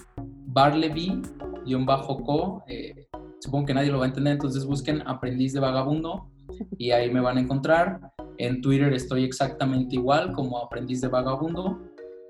Barleby-co, 1.74 2.64
eh, 2.66 3.06
supongo 3.40 3.66
que 3.66 3.74
nadie 3.74 3.90
lo 3.90 3.98
va 3.98 4.04
a 4.04 4.08
entender, 4.08 4.34
entonces 4.34 4.64
busquen 4.64 5.02
Aprendiz 5.06 5.52
de 5.52 5.60
Vagabundo 5.60 6.30
y 6.78 6.90
ahí 6.90 7.10
me 7.10 7.20
van 7.20 7.38
a 7.38 7.40
encontrar. 7.40 8.00
En 8.38 8.60
Twitter 8.60 8.92
estoy 8.92 9.24
exactamente 9.24 9.96
igual 9.96 10.32
como 10.32 10.58
Aprendiz 10.58 11.00
de 11.00 11.08
Vagabundo 11.08 11.78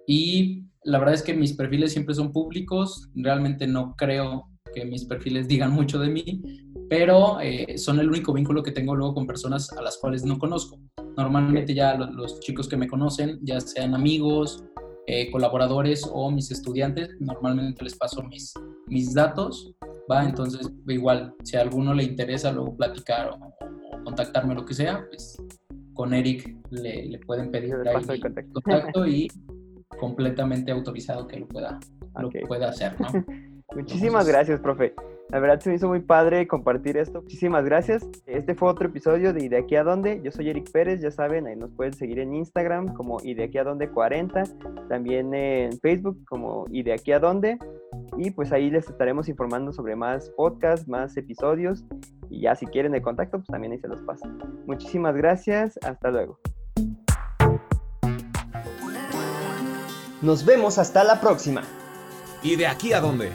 y 0.07 0.65
la 0.85 0.99
verdad 0.99 1.15
es 1.15 1.23
que 1.23 1.35
mis 1.35 1.53
perfiles 1.53 1.93
siempre 1.93 2.15
son 2.15 2.33
públicos, 2.33 3.11
realmente 3.15 3.67
no 3.67 3.95
creo 3.97 4.49
que 4.75 4.85
mis 4.85 5.05
perfiles 5.05 5.49
digan 5.49 5.73
mucho 5.73 5.99
de 5.99 6.09
mí, 6.09 6.43
pero 6.89 7.41
eh, 7.41 7.77
son 7.77 8.01
el 8.01 8.09
único 8.09 8.33
vínculo 8.33 8.63
que 8.63 8.73
tengo 8.73 8.95
luego 8.95 9.15
con 9.15 9.27
personas 9.27 9.71
a 9.73 9.83
las 9.83 9.99
cuales 9.99 10.25
no 10.25 10.39
conozco. 10.39 10.79
Normalmente 11.17 11.75
ya 11.75 11.95
los, 11.95 12.11
los 12.15 12.41
chicos 12.41 12.69
que 12.69 12.77
me 12.77 12.87
conocen, 12.87 13.39
ya 13.43 13.61
sean 13.61 13.95
amigos, 13.95 14.65
eh, 15.11 15.31
colaboradores 15.31 16.07
o 16.13 16.31
mis 16.31 16.51
estudiantes, 16.51 17.09
normalmente 17.19 17.83
les 17.83 17.97
paso 17.97 18.23
mis, 18.25 18.53
mis 18.89 19.15
datos, 19.15 19.75
¿va? 20.11 20.25
Entonces, 20.25 20.71
igual, 20.87 21.35
si 21.45 21.57
a 21.57 21.63
alguno 21.63 21.95
le 21.95 22.05
interesa 22.05 22.53
luego 22.53 22.77
platicar 22.77 23.31
o, 23.31 24.05
contactarme, 24.05 24.55
lo 24.55 24.65
que 24.65 24.75
sea, 24.75 25.05
pues 25.09 25.37
con 25.93 26.15
Eric 26.15 26.57
le, 26.71 27.07
le 27.07 27.19
pueden 27.19 27.51
pedir 27.51 27.75
ahí 27.87 28.21
contacto. 28.21 29.07
y 29.07 29.29
completamente 30.01 30.71
autorizado 30.71 31.27
que 31.27 31.41
lo 31.41 31.49
pueda, 31.49 31.79
lo 32.19 32.31
pueda 32.47 32.69
hacer, 32.69 32.95
¿no? 33.01 33.09
Muchísimas 33.75 34.27
gracias, 34.27 34.61
profe. 34.61 34.95
La 35.31 35.41
verdad 35.41 35.61
se 35.61 35.69
me 35.69 35.77
hizo 35.77 35.89
muy 35.89 36.01
padre 36.01 36.49
compartir 36.49 36.97
esto. 36.97 37.21
Muchísimas 37.21 37.65
gracias. 37.65 38.09
Este 38.27 38.55
fue 38.55 38.71
otro 38.71 38.89
episodio 38.89 39.35
de 39.35 39.45
¿Y 39.45 39.49
de 39.49 39.59
aquí 39.59 39.77
a 39.77 39.85
dónde? 39.85 40.23
Yo 40.23 40.31
soy 40.33 40.49
Eric 40.49 40.71
Pérez, 40.73 41.03
ya 41.03 41.11
saben, 41.11 41.47
ahí 41.47 41.55
nos 41.55 41.71
pueden 41.73 41.93
seguir 41.93 42.19
en 42.19 42.35
Instagram 42.35 42.95
como 42.95 43.19
¿Y 43.23 43.35
de 43.35 43.45
aquí 43.45 43.59
a 43.59 43.65
dónde 43.65 43.91
40? 43.91 44.45
También 44.89 45.35
en 45.35 45.79
Facebook 45.81 46.25
como 46.27 46.65
¿Y 46.71 46.83
de 46.83 46.95
aquí 46.95 47.13
a 47.13 47.19
dónde? 47.19 47.59
Y 48.19 48.33
pues 48.33 48.51
ahí 48.51 48.69
les 48.69 48.89
estaremos 48.89 49.29
informando 49.29 49.73
sobre 49.73 49.95
más 49.95 50.29
podcasts, 50.31 50.89
más 50.89 51.17
episodios. 51.17 51.85
Y 52.29 52.43
ya 52.43 52.57
si 52.57 52.67
quieren 52.67 52.95
el 52.95 53.01
contacto, 53.01 53.39
pues 53.39 53.47
también 53.47 53.73
ahí 53.73 53.79
se 53.79 53.87
los 53.87 54.03
paso. 54.03 54.27
Muchísimas 54.67 55.15
gracias. 55.15 55.79
Hasta 55.85 56.11
luego. 56.11 56.41
Nos 60.21 60.45
vemos 60.45 60.79
hasta 60.79 61.05
la 61.05 61.21
próxima. 61.21 61.63
¿Y 62.43 62.57
de 62.57 62.67
aquí 62.67 62.93
a 62.93 63.01
dónde? 63.01 63.31